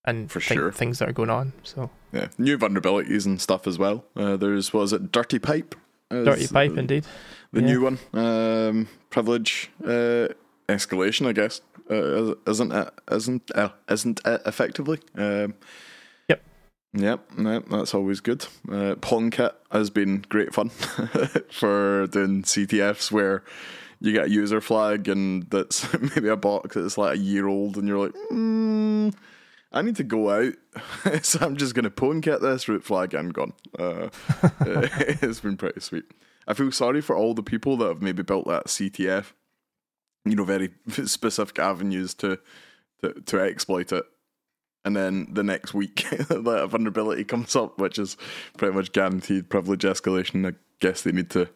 and 0.06 0.30
For 0.32 0.40
sure. 0.40 0.72
things 0.72 1.00
that 1.00 1.08
are 1.10 1.12
going 1.12 1.28
on. 1.28 1.52
So 1.64 1.90
Yeah, 2.12 2.28
new 2.38 2.56
vulnerabilities 2.56 3.26
and 3.26 3.38
stuff 3.42 3.66
as 3.66 3.78
well. 3.78 4.06
Uh, 4.16 4.38
there's 4.38 4.72
was 4.72 4.94
it 4.94 5.12
Dirty 5.12 5.38
Pipe? 5.38 5.74
Dirty 6.10 6.48
pipe, 6.48 6.72
the- 6.74 6.80
indeed. 6.80 7.04
The 7.52 7.60
Yeah. 7.60 7.66
new 7.66 7.80
one, 7.82 7.98
um, 8.12 8.88
privilege 9.10 9.70
uh, 9.84 10.28
escalation, 10.68 11.26
I 11.26 11.32
guess, 11.32 11.60
uh, 11.90 12.34
isn't 12.46 12.72
it? 12.72 12.90
Isn't 13.10 13.50
uh, 13.54 13.70
isn't 13.90 14.20
it 14.24 14.42
effectively? 14.46 14.98
Um, 15.16 15.54
Yep. 16.28 16.42
Yep, 16.94 17.20
no, 17.38 17.60
that's 17.70 17.94
always 17.94 18.20
good. 18.20 18.44
Uh, 18.68 18.94
PwnKit 18.96 19.52
has 19.70 19.88
been 19.90 20.24
great 20.28 20.52
fun 20.54 20.68
for 21.50 22.06
doing 22.08 22.42
CTFs 22.42 23.10
where 23.10 23.42
you 24.00 24.12
get 24.12 24.26
a 24.26 24.30
user 24.30 24.60
flag 24.60 25.08
and 25.08 25.44
that's 25.50 25.86
maybe 26.14 26.28
a 26.28 26.36
box 26.36 26.74
that's 26.74 26.98
like 26.98 27.14
a 27.16 27.18
year 27.18 27.46
old, 27.48 27.76
and 27.78 27.88
you're 27.88 27.98
like, 28.06 28.14
mm, 28.30 29.12
I 29.70 29.82
need 29.82 29.96
to 29.96 30.04
go 30.04 30.30
out, 30.30 30.54
so 31.22 31.40
I'm 31.40 31.56
just 31.56 31.74
going 31.74 31.84
to 31.84 31.90
PwnKit 31.90 32.40
this 32.40 32.68
root 32.68 32.84
flag 32.84 33.14
and 33.14 33.34
gone. 33.34 33.52
Uh, 33.78 34.08
it's 34.60 35.40
been 35.40 35.56
pretty 35.56 35.80
sweet. 35.80 36.04
I 36.46 36.54
feel 36.54 36.72
sorry 36.72 37.02
for 37.02 37.14
all 37.14 37.34
the 37.34 37.42
people 37.42 37.76
that 37.78 37.88
have 37.88 38.02
maybe 38.02 38.22
built 38.22 38.46
that 38.46 38.66
CTF, 38.66 39.32
you 40.24 40.36
know, 40.36 40.44
very 40.44 40.70
specific 40.88 41.58
avenues 41.58 42.14
to 42.14 42.38
to, 43.02 43.12
to 43.12 43.40
exploit 43.40 43.92
it. 43.92 44.04
And 44.84 44.96
then 44.96 45.28
the 45.30 45.42
next 45.42 45.74
week, 45.74 46.06
that 46.10 46.68
vulnerability 46.70 47.24
comes 47.24 47.54
up, 47.54 47.78
which 47.78 47.98
is 47.98 48.16
pretty 48.56 48.74
much 48.74 48.92
guaranteed 48.92 49.50
privilege 49.50 49.82
escalation. 49.82 50.50
I 50.50 50.56
guess 50.80 51.02
they 51.02 51.12
need 51.12 51.30
to 51.30 51.50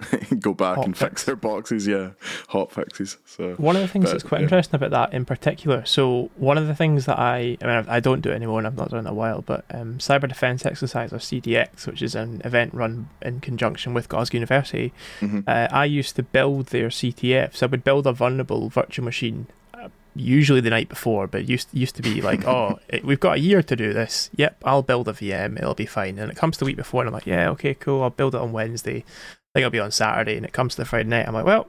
go 0.40 0.52
back 0.52 0.76
Hot 0.76 0.86
and 0.86 0.96
fix 0.96 1.10
fix. 1.10 1.24
their 1.24 1.36
boxes. 1.36 1.86
Yeah, 1.86 2.10
hot 2.48 2.72
fixes. 2.72 3.18
So 3.24 3.54
One 3.54 3.76
of 3.76 3.82
the 3.82 3.88
things 3.88 4.06
But, 4.06 4.12
that's 4.12 4.22
quite 4.24 4.38
yeah. 4.38 4.44
interesting 4.44 4.74
about 4.76 4.90
that 4.90 5.14
in 5.14 5.24
particular. 5.24 5.84
So 5.84 6.30
one 6.36 6.58
of 6.58 6.66
the 6.66 6.74
things 6.74 7.06
that 7.06 7.18
I, 7.18 7.56
I 7.62 7.66
mean, 7.66 7.84
I 7.88 8.00
don't 8.00 8.20
do 8.20 8.30
it 8.30 8.34
anymore, 8.34 8.58
and 8.58 8.66
I've 8.66 8.76
not 8.76 8.90
done 8.90 8.98
it 8.98 9.02
in 9.02 9.06
a 9.06 9.14
while. 9.14 9.42
But 9.42 9.64
um, 9.70 9.98
Cyber 9.98 10.28
Defense 10.28 10.66
Exercise 10.66 11.12
or 11.12 11.18
CDX, 11.18 11.86
which 11.86 12.02
is 12.02 12.14
an 12.14 12.42
event 12.44 12.74
run 12.74 13.08
in 13.22 13.40
conjunction 13.40 13.94
with 13.94 14.08
Glasgow 14.08 14.36
University, 14.36 14.92
mhm. 15.20 15.44
uh, 15.46 15.68
I 15.70 15.84
used 15.84 16.16
to 16.16 16.22
build 16.22 16.66
their 16.66 16.88
CTFs. 16.88 17.62
I 17.62 17.66
would 17.66 17.84
build 17.84 18.06
a 18.06 18.12
vulnerable 18.12 18.68
virtual 18.70 19.04
machine, 19.04 19.46
uh, 19.74 19.88
usually 20.16 20.60
the 20.60 20.70
night 20.70 20.88
before, 20.88 21.28
but 21.28 21.48
used 21.48 21.68
used 21.72 21.94
to 21.94 22.02
be 22.02 22.20
like, 22.20 22.44
oh, 22.48 22.80
it, 22.88 23.04
we've 23.04 23.20
got 23.20 23.36
a 23.36 23.40
year 23.40 23.62
to 23.62 23.76
do 23.76 23.92
this. 23.92 24.28
Yep, 24.34 24.60
I'll 24.64 24.82
build 24.82 25.06
a 25.06 25.12
VM. 25.12 25.56
It'll 25.56 25.74
be 25.74 25.86
fine. 25.86 26.18
And 26.18 26.32
it 26.32 26.36
comes 26.36 26.58
the 26.58 26.64
week 26.64 26.76
before, 26.76 27.02
and 27.02 27.08
I'm 27.08 27.14
like, 27.14 27.26
yeah, 27.26 27.48
okay, 27.50 27.74
cool. 27.74 28.02
I'll 28.02 28.10
build 28.10 28.34
it 28.34 28.40
on 28.40 28.50
Wednesday. 28.50 29.04
I 29.54 29.60
think 29.60 29.66
it'll 29.66 29.70
be 29.70 29.80
on 29.80 29.92
Saturday, 29.92 30.36
and 30.36 30.44
it 30.44 30.52
comes 30.52 30.74
to 30.74 30.82
the 30.82 30.84
Friday 30.84 31.08
night. 31.08 31.28
I'm 31.28 31.34
like, 31.34 31.44
well, 31.44 31.68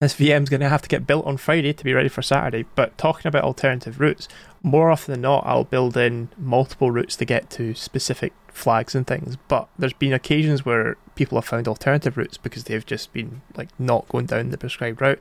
this 0.00 0.14
VM's 0.14 0.48
going 0.48 0.60
to 0.60 0.68
have 0.68 0.82
to 0.82 0.88
get 0.88 1.08
built 1.08 1.26
on 1.26 1.36
Friday 1.36 1.72
to 1.72 1.84
be 1.84 1.92
ready 1.92 2.08
for 2.08 2.22
Saturday. 2.22 2.66
But 2.76 2.96
talking 2.96 3.28
about 3.28 3.42
alternative 3.42 3.98
routes, 3.98 4.28
more 4.62 4.92
often 4.92 5.12
than 5.12 5.22
not, 5.22 5.44
I'll 5.44 5.64
build 5.64 5.96
in 5.96 6.28
multiple 6.38 6.92
routes 6.92 7.16
to 7.16 7.24
get 7.24 7.50
to 7.50 7.74
specific 7.74 8.32
flags 8.52 8.94
and 8.94 9.06
things. 9.06 9.36
But 9.48 9.68
there's 9.76 9.92
been 9.92 10.12
occasions 10.12 10.64
where 10.64 10.96
people 11.16 11.36
have 11.36 11.44
found 11.44 11.66
alternative 11.66 12.16
routes 12.16 12.38
because 12.38 12.64
they've 12.64 12.86
just 12.86 13.12
been 13.12 13.42
like 13.56 13.68
not 13.78 14.08
going 14.08 14.26
down 14.26 14.50
the 14.50 14.58
prescribed 14.58 15.00
route 15.00 15.20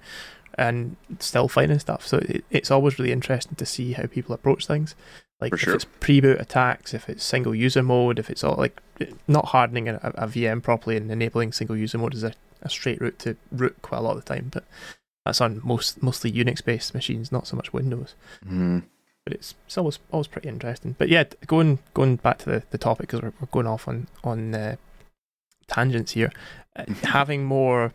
and 0.60 0.96
still 1.20 1.48
finding 1.48 1.80
stuff. 1.80 2.06
So 2.06 2.18
it, 2.20 2.46
it's 2.52 2.70
always 2.70 3.00
really 3.00 3.12
interesting 3.12 3.56
to 3.56 3.66
see 3.66 3.94
how 3.94 4.06
people 4.06 4.36
approach 4.36 4.68
things. 4.68 4.96
Like 5.42 5.54
if 5.54 5.68
it's 5.68 5.86
pre-boot 6.00 6.40
attacks, 6.40 6.94
if 6.94 7.10
it's 7.10 7.24
single 7.24 7.56
user 7.56 7.82
mode, 7.82 8.20
if 8.20 8.30
it's 8.30 8.44
all 8.44 8.56
like 8.56 8.82
not 9.28 9.48
hardening 9.48 9.88
a, 9.90 9.96
a 10.16 10.28
VM 10.28 10.62
properly 10.62 10.98
and 10.98 11.12
enabling 11.12 11.54
single 11.54 11.78
user 11.78 11.98
mode 11.98 12.14
is 12.14 12.24
a, 12.24 12.34
a 12.62 12.70
straight 12.70 13.00
route 13.02 13.20
to 13.20 13.36
root 13.52 13.76
quite 13.82 14.00
a 14.00 14.02
lot 14.02 14.18
of 14.18 14.26
the 14.26 14.34
time. 14.34 14.50
But 14.52 14.64
that's 15.26 15.42
on 15.42 15.62
most 15.64 16.02
mostly 16.02 16.32
Unix 16.32 16.64
based 16.64 16.94
machines, 16.94 17.32
not 17.32 17.48
so 17.48 17.56
much 17.56 17.74
Windows. 17.74 18.16
Mhm. 18.46 18.84
But 19.26 19.34
it's, 19.34 19.56
it's 19.66 19.78
always 19.78 20.00
always 20.12 20.28
pretty 20.28 20.50
interesting. 20.50 20.96
But 20.98 21.10
yeah, 21.10 21.26
going 21.46 21.80
going 21.94 22.18
back 22.18 22.40
to 22.40 22.46
the, 22.46 22.64
the 22.72 22.78
topic 22.78 23.08
because 23.08 23.22
we're, 23.22 23.34
we're 23.40 23.48
going 23.52 23.68
off 23.68 23.88
on 23.88 24.08
on 24.24 24.56
uh, 24.56 24.76
tangents 25.68 26.14
here. 26.14 26.32
Uh, 26.76 26.86
having 27.04 27.44
more 27.44 27.94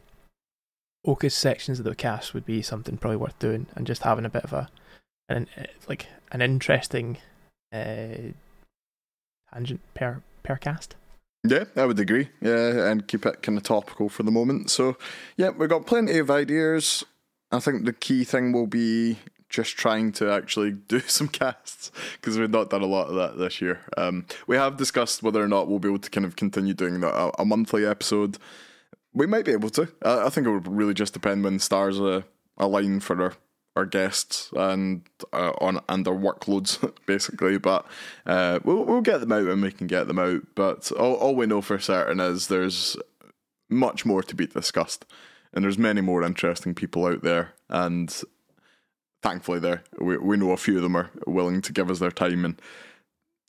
focused 1.05 1.39
sections 1.39 1.79
of 1.79 1.85
the 1.85 1.95
cast 1.95 2.33
would 2.35 2.47
be 2.47 2.63
something 2.63 2.97
probably 2.97 3.17
worth 3.17 3.39
doing, 3.39 3.67
and 3.75 3.87
just 3.87 4.03
having 4.03 4.25
a 4.25 4.31
bit 4.31 4.45
of 4.45 4.53
a 4.53 4.69
an 5.29 5.49
uh, 5.59 5.65
like 5.89 6.07
an 6.31 6.41
interesting 6.43 7.19
uh, 7.73 8.33
tangent 9.53 9.81
per 9.95 10.23
per. 10.45 10.59
Yeah, 11.47 11.65
I 11.77 11.85
would 11.85 11.99
agree. 11.99 12.29
Yeah, 12.41 12.91
and 12.91 13.07
keep 13.07 13.27
it 13.27 13.43
kind 13.43 13.59
of 13.59 13.65
topical 13.65 14.09
for 14.09 14.23
the 14.23 14.31
moment. 14.31 14.71
So, 14.71 14.97
yeah, 15.37 15.51
we've 15.51 15.69
got 15.69 15.87
plenty 15.87 16.19
of 16.19 16.31
ideas. 16.31 17.05
I 17.51 17.59
think 17.59 17.85
the 17.85 17.93
key 17.93 18.25
thing 18.25 18.53
will 18.53 18.67
be 18.67 19.19
just 19.51 19.77
trying 19.77 20.11
to 20.13 20.31
actually 20.31 20.73
do 20.89 21.01
some 21.01 21.29
casts 21.29 21.93
because 22.15 22.39
we've 22.39 22.51
not 22.51 22.71
done 22.71 22.83
a 22.83 22.87
lot 22.87 23.09
of 23.09 23.15
that 23.17 23.39
this 23.39 23.61
year. 23.61 23.81
Um, 23.97 24.27
we 24.47 24.57
have 24.57 24.77
discussed 24.77 25.23
whether 25.23 25.43
or 25.43 25.49
not 25.49 25.69
we'll 25.69 25.79
be 25.79 25.89
able 25.89 25.99
to 25.99 26.11
kind 26.11 26.25
of 26.25 26.37
continue 26.37 26.75
doing 26.75 27.01
that 27.01 27.15
a, 27.15 27.43
a 27.43 27.45
monthly 27.45 27.85
episode. 27.85 28.39
We 29.13 29.27
might 29.27 29.45
be 29.45 29.53
able 29.53 29.71
to. 29.71 29.89
I, 30.03 30.27
I 30.27 30.29
think 30.31 30.47
it 30.47 30.51
would 30.51 30.69
really 30.69 30.95
just 30.95 31.13
depend 31.13 31.45
when 31.45 31.59
stars 31.59 32.01
uh, 32.01 32.23
align 32.57 33.01
for 33.01 33.23
our 33.23 33.35
our 33.77 33.87
guests 33.87 34.51
and 34.57 35.03
uh, 35.33 35.53
on 35.61 35.81
and 35.89 36.07
their 36.07 36.15
workloads 36.15 36.93
basically. 37.07 37.59
But 37.59 37.87
uh, 38.27 38.61
we'll 38.65 38.85
we'll 38.85 39.01
get 39.01 39.21
them 39.21 39.33
out 39.33 39.47
when 39.47 39.61
we 39.61 39.73
can 39.73 39.87
get 39.87 40.07
them 40.07 40.19
out. 40.19 40.43
But 40.55 40.91
all, 40.93 41.15
all 41.15 41.35
we 41.35 41.47
know 41.47 41.61
for 41.61 41.79
certain 41.79 42.21
is 42.21 42.49
there's 42.49 42.97
much 43.69 44.07
more 44.07 44.23
to 44.23 44.35
be 44.35 44.47
discussed, 44.47 45.05
and 45.53 45.65
there's 45.65 45.79
many 45.79 46.01
more 46.01 46.23
interesting 46.23 46.75
people 46.75 47.07
out 47.07 47.23
there. 47.23 47.55
And 47.69 48.15
thankfully, 49.23 49.59
there 49.59 49.83
we 49.99 50.19
we 50.19 50.37
know 50.37 50.53
a 50.53 50.57
few 50.57 50.77
of 50.77 50.83
them 50.83 50.97
are 50.97 51.11
willing 51.27 51.61
to 51.63 51.73
give 51.73 51.91
us 51.91 51.99
their 51.99 52.13
time 52.13 52.45
and 52.45 52.61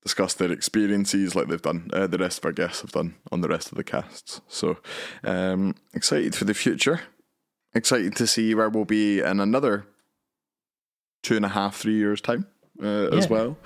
discuss 0.01 0.35
their 0.35 0.51
experiences 0.51 1.35
like 1.35 1.47
they've 1.47 1.61
done. 1.61 1.89
Uh, 1.91 2.05
the 2.05 2.19
rest 2.19 2.37
of 2.37 2.45
our 2.45 2.51
guests 2.51 2.81
have 2.81 2.91
done 2.91 3.15
on 3.31 3.41
the 3.41 3.49
rest 3.49 3.71
of 3.71 3.77
the 3.77 3.83
casts. 3.83 4.39
So 4.47 4.77
um, 5.23 5.75
excited 5.95 6.35
for 6.35 6.45
the 6.45 6.53
future. 6.53 7.01
Excited 7.73 8.15
to 8.15 8.27
see 8.27 8.53
where 8.53 8.69
we'll 8.69 8.85
be 8.85 9.19
in 9.19 9.39
another 9.39 9.85
two 11.25 11.35
and 11.35 11.43
a 11.45 11.49
half, 11.49 11.75
three 11.75 11.95
years' 11.95 12.21
time 12.21 12.45
uh, 12.81 13.07
as 13.17 13.27
well. 13.29 13.57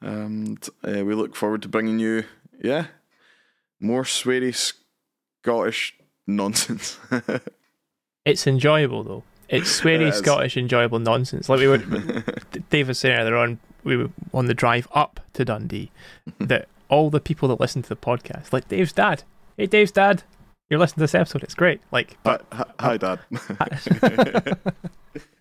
And 0.00 0.62
uh, 0.82 1.04
we 1.04 1.14
look 1.14 1.36
forward 1.36 1.62
to 1.62 1.68
bringing 1.68 1.98
you, 1.98 2.24
yeah, 2.62 2.86
more 3.80 4.02
sweary 4.02 4.54
Scottish 5.42 5.94
nonsense. 6.26 6.98
It's 8.26 8.44
enjoyable 8.48 9.04
though. 9.04 9.22
It's 9.48 9.78
It 9.78 9.84
sweary 9.84 10.08
is. 10.08 10.16
Scottish 10.16 10.56
enjoyable 10.56 10.98
nonsense. 10.98 11.48
Like 11.48 11.60
we 11.60 11.68
were, 11.68 11.78
Dave 12.70 12.88
was 12.88 12.98
saying 12.98 13.16
earlier 13.16 13.36
on, 13.36 13.60
we 13.84 13.96
were 13.96 14.10
on 14.34 14.46
the 14.46 14.54
drive 14.54 14.88
up 14.92 15.20
to 15.34 15.44
Dundee, 15.44 15.92
that 16.40 16.66
all 16.88 17.08
the 17.08 17.20
people 17.20 17.48
that 17.50 17.60
listen 17.60 17.82
to 17.82 17.88
the 17.88 17.94
podcast, 17.94 18.52
like 18.52 18.66
Dave's 18.66 18.92
dad, 18.92 19.22
hey 19.56 19.66
Dave's 19.66 19.92
dad, 19.92 20.24
you're 20.68 20.80
listening 20.80 20.96
to 20.96 21.00
this 21.04 21.14
episode, 21.14 21.44
it's 21.44 21.54
great. 21.54 21.80
Like, 21.92 22.18
but 22.24 22.44
hi- 22.50 22.72
hi, 22.80 22.96
Dad. 22.96 23.20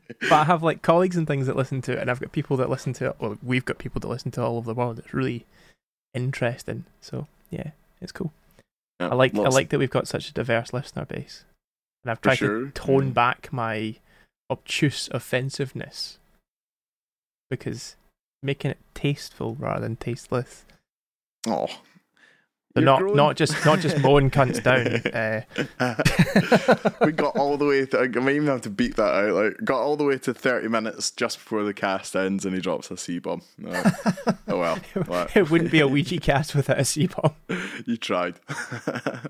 But 0.08 0.32
I 0.32 0.44
have 0.46 0.64
like 0.64 0.82
colleagues 0.82 1.16
and 1.16 1.28
things 1.28 1.48
that 1.48 1.56
listen 1.56 1.82
to 1.84 1.94
it, 1.94 2.00
and 2.00 2.10
I've 2.12 2.20
got 2.20 2.32
people 2.32 2.58
that 2.58 2.70
listen 2.70 2.94
to 2.94 3.08
it. 3.08 3.16
Well, 3.20 3.38
we've 3.44 3.66
got 3.66 3.78
people 3.78 4.00
that 4.02 4.08
listen 4.08 4.32
to 4.32 4.42
it 4.42 4.44
all 4.44 4.58
over 4.58 4.68
the 4.68 4.74
world. 4.80 5.00
It's 5.00 5.14
really 5.14 5.46
interesting. 6.14 6.86
So 7.02 7.28
yeah, 7.50 7.72
it's 8.02 8.12
cool. 8.12 8.32
Yeah, 9.00 9.10
I 9.10 9.16
like 9.16 9.36
I 9.36 9.50
like 9.50 9.70
that 9.70 9.80
we've 9.80 9.90
got 9.90 10.08
such 10.08 10.30
a 10.30 10.34
diverse 10.34 10.74
listener 10.74 11.06
base, 11.06 11.44
and 12.04 12.12
I've 12.12 12.22
tried 12.22 12.36
sure. 12.38 12.66
to 12.66 12.72
tone 12.72 13.12
Mm. 13.12 13.14
back 13.14 13.52
my 13.52 13.96
obtuse 14.50 15.10
offensiveness 15.12 16.20
because 17.50 17.96
making 18.44 18.72
it 18.72 18.78
tasteful 18.94 19.56
rather 19.60 19.82
than 19.82 19.96
tasteless. 19.96 20.66
Oh, 21.48 21.68
You're 22.76 22.84
not 22.84 23.16
not 23.16 23.36
just 23.38 23.66
not 23.66 23.80
just 23.80 24.00
mowing 24.00 24.30
cunts 24.30 24.62
down. 24.62 24.86
Uh, 25.80 25.96
we 27.06 27.14
got 27.14 27.38
all 27.38 27.56
the 27.56 27.66
way. 27.66 27.86
To, 27.86 28.00
I 28.00 28.08
might 28.08 28.36
even 28.36 28.48
have 28.48 28.62
to 28.62 28.70
beat 28.70 28.98
that 28.98 29.14
out. 29.14 29.34
Like, 29.34 29.58
got 29.64 29.82
all 29.82 29.96
the 29.96 30.04
way 30.04 30.18
to 30.18 30.34
thirty 30.34 30.68
minutes 30.68 31.12
just 31.12 31.38
before 31.38 31.64
the 31.64 31.74
cast 31.74 32.16
ends, 32.18 32.46
and 32.46 32.54
he 32.54 32.60
drops 32.60 32.92
a 32.92 32.98
C 32.98 33.20
bomb. 33.20 33.44
oh 33.66 34.60
well, 34.60 34.78
Well, 35.08 35.28
it 35.34 35.50
wouldn't 35.50 35.72
be 35.72 35.80
a 35.80 35.88
Ouija 35.88 36.20
cast 36.20 36.54
without 36.54 36.80
a 36.80 36.84
C 36.84 37.08
bomb. 37.08 37.34
you 37.86 37.96
tried. 37.96 38.36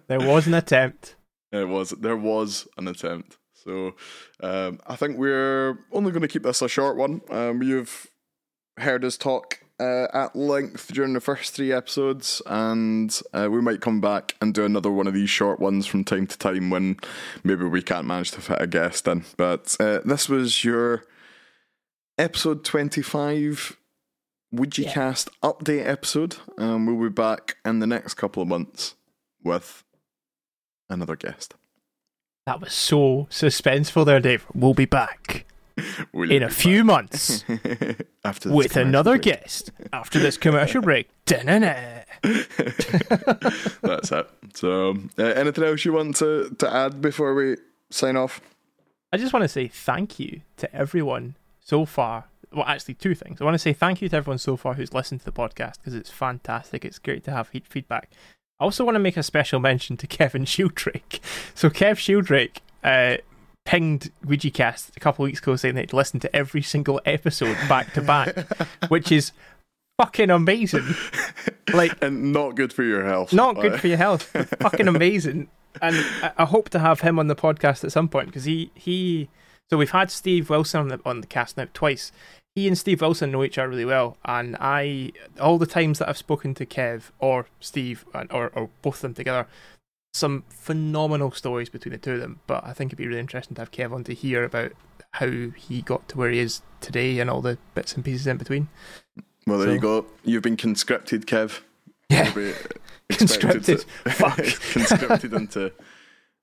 There 0.08 0.20
was 0.20 0.48
an 0.48 0.56
attempt. 0.56 1.16
It 1.52 1.68
was 1.68 1.92
there 1.92 2.18
was 2.18 2.68
an 2.78 2.88
attempt. 2.88 3.38
So 3.54 3.94
um, 4.42 4.80
I 4.88 4.96
think 4.96 5.18
we're 5.18 5.78
only 5.92 6.12
going 6.12 6.22
to 6.22 6.28
keep 6.28 6.44
this 6.44 6.64
a 6.64 6.68
short 6.68 6.98
one. 6.98 7.22
Um, 7.30 7.62
you've 7.62 8.08
heard 8.78 9.06
us 9.06 9.18
talk 9.18 9.60
uh, 9.80 10.08
at 10.14 10.36
length 10.36 10.94
during 10.94 11.14
the 11.14 11.20
first 11.22 11.54
three 11.54 11.72
episodes, 11.74 12.42
and 12.46 13.20
uh, 13.34 13.48
we 13.52 13.62
might 13.62 13.82
come 13.82 14.00
back 14.02 14.36
and 14.42 14.54
do 14.54 14.64
another 14.66 14.92
one 14.92 15.08
of 15.08 15.14
these 15.14 15.30
short 15.30 15.60
ones 15.60 15.86
from 15.86 16.04
time 16.04 16.28
to 16.28 16.38
time 16.38 16.70
when 16.70 16.98
maybe 17.44 17.66
we 17.66 17.82
can't 17.82 18.08
manage 18.08 18.32
to 18.32 18.42
fit 18.42 18.62
a 18.62 18.68
guest 18.68 19.08
in. 19.08 19.26
But 19.38 19.76
uh, 19.80 20.00
this 20.06 20.30
was 20.30 20.64
your 20.64 21.04
episode 22.18 22.64
twenty-five. 22.64 23.78
Ouija 24.52 24.84
Yeah. 24.84 24.94
cast 24.94 25.30
update 25.42 25.86
episode? 25.86 26.38
and 26.58 26.88
we'll 26.88 27.10
be 27.10 27.14
back 27.14 27.58
in 27.66 27.80
the 27.80 27.88
next 27.88 28.14
couple 28.14 28.42
of 28.42 28.48
months 28.48 28.96
with 29.44 29.84
another 30.90 31.18
guest. 31.18 31.56
That 32.46 32.62
was 32.62 32.72
so 32.72 33.28
suspenseful 33.30 34.06
there, 34.06 34.22
Dave. 34.22 34.46
We'll 34.54 34.74
be 34.76 34.86
back 34.86 35.46
We'll 36.14 36.32
in 36.32 36.44
a 36.44 36.50
few 36.50 36.84
months 36.84 37.44
after 38.24 38.50
this 38.50 38.56
with 38.56 38.78
another 38.78 39.14
break. 39.14 39.24
guest 39.24 39.72
after 39.92 40.20
this 40.20 40.38
commercial 40.38 40.82
break. 40.82 41.10
That's 41.26 42.06
it. 44.12 44.30
So, 44.54 44.96
uh, 45.18 45.24
anything 45.24 45.64
else 45.64 45.84
you 45.86 45.94
want 45.94 46.16
to, 46.18 46.56
to 46.60 46.74
add 46.74 47.02
before 47.02 47.34
we 47.36 47.58
sign 47.90 48.16
off? 48.16 48.40
I 49.12 49.18
just 49.18 49.34
want 49.34 49.44
to 49.44 49.50
say 49.50 49.68
thank 49.68 50.20
you 50.20 50.42
to 50.58 50.74
everyone 50.74 51.36
so 51.60 51.86
far. 51.86 52.26
Well, 52.54 52.66
actually, 52.66 52.94
two 52.94 53.16
things. 53.16 53.42
I 53.42 53.44
want 53.44 53.56
to 53.56 53.60
say 53.60 53.74
thank 53.74 54.02
you 54.02 54.08
to 54.10 54.16
everyone 54.16 54.38
so 54.38 54.56
far 54.56 54.76
who's 54.76 54.94
listened 54.94 55.20
to 55.22 55.26
the 55.26 55.32
podcast 55.34 55.74
because 55.80 55.94
it's 55.94 56.10
fantastic. 56.10 56.86
It's 56.86 57.00
great 57.00 57.24
to 57.26 57.32
have 57.32 57.50
feedback. 57.50 58.12
I 58.60 58.64
also 58.64 58.86
want 58.86 58.96
to 58.96 59.00
make 59.00 59.18
a 59.18 59.24
special 59.24 59.60
mention 59.60 59.98
to 59.98 60.08
Kevin 60.08 60.46
Shielddrake. 60.46 61.20
So, 61.54 61.70
Kev 61.70 61.98
Shielddrake 61.98 62.60
uh, 62.84 63.18
pinged 63.66 64.12
Ouija 64.24 64.50
Cast 64.52 64.96
a 64.96 65.00
couple 65.00 65.26
of 65.26 65.30
weeks 65.30 65.40
ago 65.40 65.56
saying 65.56 65.76
that 65.76 65.82
he'd 65.82 65.94
listened 65.94 66.22
to 66.22 66.36
every 66.36 66.62
single 66.62 67.02
episode 67.06 67.58
back 67.68 67.94
to 67.94 68.02
back, 68.02 68.36
which 68.90 69.12
is 69.12 69.32
fucking 70.00 70.30
amazing. 70.30 70.86
Like, 71.74 71.98
And 72.04 72.32
not 72.32 72.56
good 72.56 72.72
for 72.72 72.84
your 72.84 73.06
health. 73.06 73.34
not 73.34 73.56
good 73.56 73.80
for 73.80 73.88
your 73.88 73.98
health. 73.98 74.24
fucking 74.60 74.88
amazing. 74.88 75.50
And 75.82 75.96
I, 76.22 76.32
I 76.38 76.46
hope 76.46 76.70
to 76.70 76.80
have 76.80 77.02
him 77.02 77.20
on 77.20 77.28
the 77.28 77.36
podcast 77.36 77.84
at 77.84 77.92
some 77.92 78.08
point 78.08 78.28
because 78.28 78.46
he 78.46 78.72
he. 78.76 79.28
So 79.70 79.78
we've 79.78 79.90
had 79.92 80.12
Steve 80.12 80.50
Wilson 80.50 80.80
on 80.82 80.88
the 80.90 81.00
on 81.06 81.22
the 81.22 81.28
cast 81.28 81.58
now 81.58 81.66
twice. 81.74 82.12
He 82.56 82.68
and 82.70 82.78
Steve 82.78 83.02
Wilson 83.02 83.32
know 83.32 83.44
each 83.44 83.58
other 83.58 83.68
really 83.68 83.84
well, 83.84 84.16
and 84.24 84.56
I 84.62 85.12
all 85.42 85.58
the 85.58 85.66
times 85.66 86.00
that 86.00 86.08
I've 86.08 86.18
spoken 86.18 86.54
to 86.54 86.66
Kev 86.66 87.10
or 87.20 87.48
Steve 87.60 88.06
and- 88.14 88.32
or 88.32 88.52
or 88.56 88.70
both 88.82 88.96
of 88.98 89.02
them 89.02 89.14
together, 89.16 89.48
some 90.16 90.44
phenomenal 90.50 91.30
stories 91.32 91.68
between 91.70 91.92
the 91.92 91.98
two 91.98 92.14
of 92.14 92.20
them. 92.22 92.40
But 92.48 92.66
I 92.66 92.72
think 92.72 92.90
it'd 92.90 92.98
be 92.98 93.08
really 93.08 93.20
interesting 93.20 93.56
to 93.56 93.62
have 93.62 93.72
Kev 93.72 93.92
on 93.94 94.04
to 94.06 94.14
hear 94.14 94.44
about 94.46 94.72
how 95.12 95.28
he 95.28 95.82
got 95.82 96.08
to 96.10 96.18
where 96.18 96.30
he 96.30 96.40
is 96.40 96.62
today 96.80 97.20
and 97.20 97.30
all 97.30 97.42
the 97.42 97.58
bits 97.74 97.96
and 97.96 98.04
pieces 98.06 98.26
in 98.26 98.38
between. 98.38 98.70
Well, 99.46 99.60
there 99.60 99.68
So- 99.68 99.74
you 99.74 99.80
go. 99.80 100.06
You've 100.24 100.44
been 100.44 100.58
conscripted, 100.58 101.26
Kev. 101.28 101.60
Yeah, 102.10 102.26
You'll 102.26 102.34
be 102.36 102.50
expected 103.10 103.40
conscripted. 103.66 103.80
to- 104.06 104.10
Fuck. 104.12 104.38
conscripted 104.74 105.34
into 105.34 105.72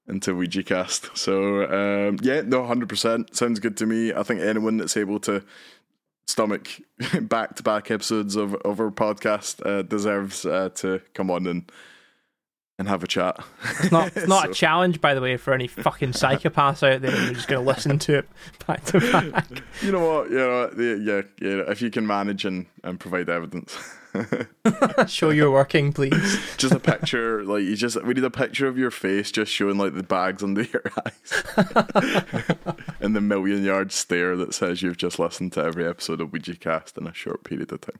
into 0.09 0.35
Ouija 0.35 0.63
cast. 0.65 1.17
So 1.17 1.65
um, 2.09 2.19
yeah, 2.23 2.43
no, 2.45 2.65
hundred 2.67 2.89
percent 2.89 3.35
sounds 3.37 3.59
good 3.61 3.77
to 3.79 3.87
me. 3.87 4.13
I 4.13 4.23
think 4.23 4.41
anyone 4.41 4.77
that's 4.77 4.97
able 4.97 5.19
to 5.21 5.43
stomach 6.27 6.69
back 7.23 7.57
to 7.57 7.63
back 7.63 7.91
episodes 7.91 8.37
of 8.37 8.55
of 8.57 8.81
our 8.81 8.91
podcast 8.91 9.65
uh, 9.65 9.83
deserves 9.83 10.45
uh, 10.45 10.69
to 10.77 11.01
come 11.15 11.31
on 11.31 11.47
and 11.47 11.71
and 12.79 12.89
have 12.89 13.03
a 13.05 13.07
chat. 13.07 13.39
It's 13.81 13.93
not, 13.93 14.17
it's 14.17 14.27
not 14.27 14.45
So- 14.47 14.51
a 14.51 14.55
challenge, 14.55 15.01
by 15.01 15.15
the 15.15 15.21
way, 15.21 15.37
for 15.37 15.53
any 15.55 15.69
fucking 15.69 16.13
psychopaths 16.13 16.83
out 16.83 17.03
there 17.03 17.11
who're 17.11 17.35
just 17.35 17.49
going 17.49 17.63
to 17.65 17.69
listen 17.71 17.99
to 18.01 18.19
it 18.19 18.29
back 18.67 18.85
to 18.87 19.01
back. 19.01 19.47
You 19.83 19.93
know 19.93 20.07
what? 20.07 20.31
You 20.31 20.37
know, 20.37 20.71
yeah, 20.79 20.95
yeah, 20.95 21.23
yeah. 21.41 21.63
If 21.71 21.83
you 21.83 21.91
can 21.91 22.07
manage 22.07 22.45
and, 22.45 22.67
and 22.83 22.99
provide 22.99 23.29
evidence, 23.29 23.77
Show 25.07 25.31
you're 25.31 25.51
working, 25.51 25.93
please. 25.93 26.39
just 26.59 26.75
a 26.75 26.79
picture, 26.81 27.45
like 27.45 27.63
you 27.63 27.77
just 27.77 28.03
we 28.05 28.13
need 28.13 28.25
a 28.25 28.31
picture 28.31 28.67
of 28.67 28.77
your 28.77 28.91
face, 28.91 29.31
just 29.33 29.51
showing 29.51 29.79
like 29.79 29.95
the 29.95 30.03
bags 30.03 30.43
under 30.43 30.63
your 30.63 30.83
eyes, 31.07 31.43
and 33.01 33.17
the 33.17 33.23
million 33.23 33.65
yard 33.65 33.91
stare 33.91 34.37
that 34.37 34.53
says 34.53 34.83
you've 34.83 34.99
just 34.99 35.19
listened 35.19 35.53
to 35.55 35.65
every 35.65 35.87
episode 35.87 36.21
of 36.21 36.31
Ouija 36.33 36.57
Cast 36.57 36.99
in 36.99 37.07
a 37.07 37.15
short 37.15 37.43
period 37.45 37.73
of 37.73 37.81
time. 37.81 37.99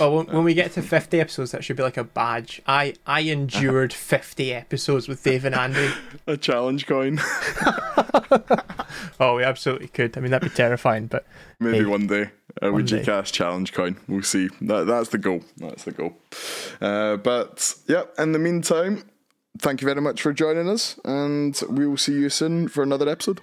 Well, 0.00 0.16
when, 0.16 0.26
when 0.26 0.44
we 0.44 0.54
get 0.54 0.72
to 0.72 0.82
50 0.82 1.20
episodes, 1.20 1.50
that 1.50 1.64
should 1.64 1.76
be 1.76 1.82
like 1.82 1.96
a 1.96 2.04
badge. 2.04 2.62
I, 2.66 2.94
I 3.06 3.20
endured 3.20 3.92
50 3.94 4.52
episodes 4.52 5.08
with 5.08 5.22
Dave 5.22 5.44
and 5.44 5.54
Andy. 5.54 5.90
A 6.26 6.36
challenge 6.36 6.86
coin, 6.86 7.18
Oh, 9.20 9.36
we 9.36 9.44
absolutely 9.44 9.88
could. 9.88 10.16
I 10.16 10.20
mean, 10.20 10.30
that'd 10.30 10.48
be 10.50 10.54
terrifying, 10.54 11.06
but 11.06 11.26
maybe 11.60 11.78
Hey, 11.78 11.84
one 11.84 12.06
day. 12.06 12.30
A 12.62 12.66
one 12.70 12.82
Ouija 12.82 12.98
day. 12.98 13.04
Cast 13.04 13.34
challenge 13.34 13.72
coin. 13.72 13.96
We'll 14.08 14.22
see. 14.22 14.48
That, 14.62 14.86
that's 14.86 15.10
the 15.10 15.18
goal. 15.18 15.42
That's 15.58 15.84
the 15.84 15.92
goal. 15.92 16.16
Uh, 16.80 17.16
but 17.16 17.74
yeah, 17.86 18.04
in 18.18 18.32
the 18.32 18.38
meantime, 18.38 19.04
thank 19.58 19.80
you 19.82 19.86
very 19.86 20.00
much 20.00 20.22
for 20.22 20.32
joining 20.32 20.68
us, 20.68 20.98
and 21.04 21.58
we 21.68 21.86
will 21.86 21.96
see 21.96 22.12
you 22.14 22.28
soon 22.30 22.68
for 22.68 22.82
another 22.82 23.08
episode. 23.08 23.40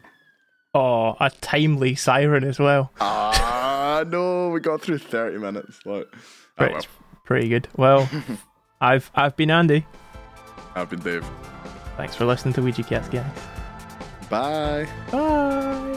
Oh, 0.74 1.16
a 1.20 1.30
timely 1.42 1.96
siren 1.96 2.44
as 2.44 2.60
well. 2.60 2.92
Ah, 3.00 4.04
no, 4.08 4.50
we 4.50 4.60
got 4.60 4.82
through 4.82 4.98
30 5.00 5.38
minutes. 5.38 5.80
Like, 5.86 6.08
oh, 6.14 6.18
Pretty, 6.58 6.74
well. 6.74 6.84
pretty 7.26 7.50
good. 7.50 7.68
Well, 7.78 8.10
I've 8.82 9.10
I've 9.16 9.36
been 9.36 9.52
Andy. 9.52 9.86
I've 10.76 10.90
been 10.90 11.00
Dave. 11.02 11.26
Thanks 11.98 12.16
for 12.16 12.26
listening 12.26 12.54
to 12.56 12.62
Ouija 12.62 12.84
Cast, 12.84 13.12
guys. 13.12 13.26
Bye. 14.30 14.88
Bye. 15.12 15.90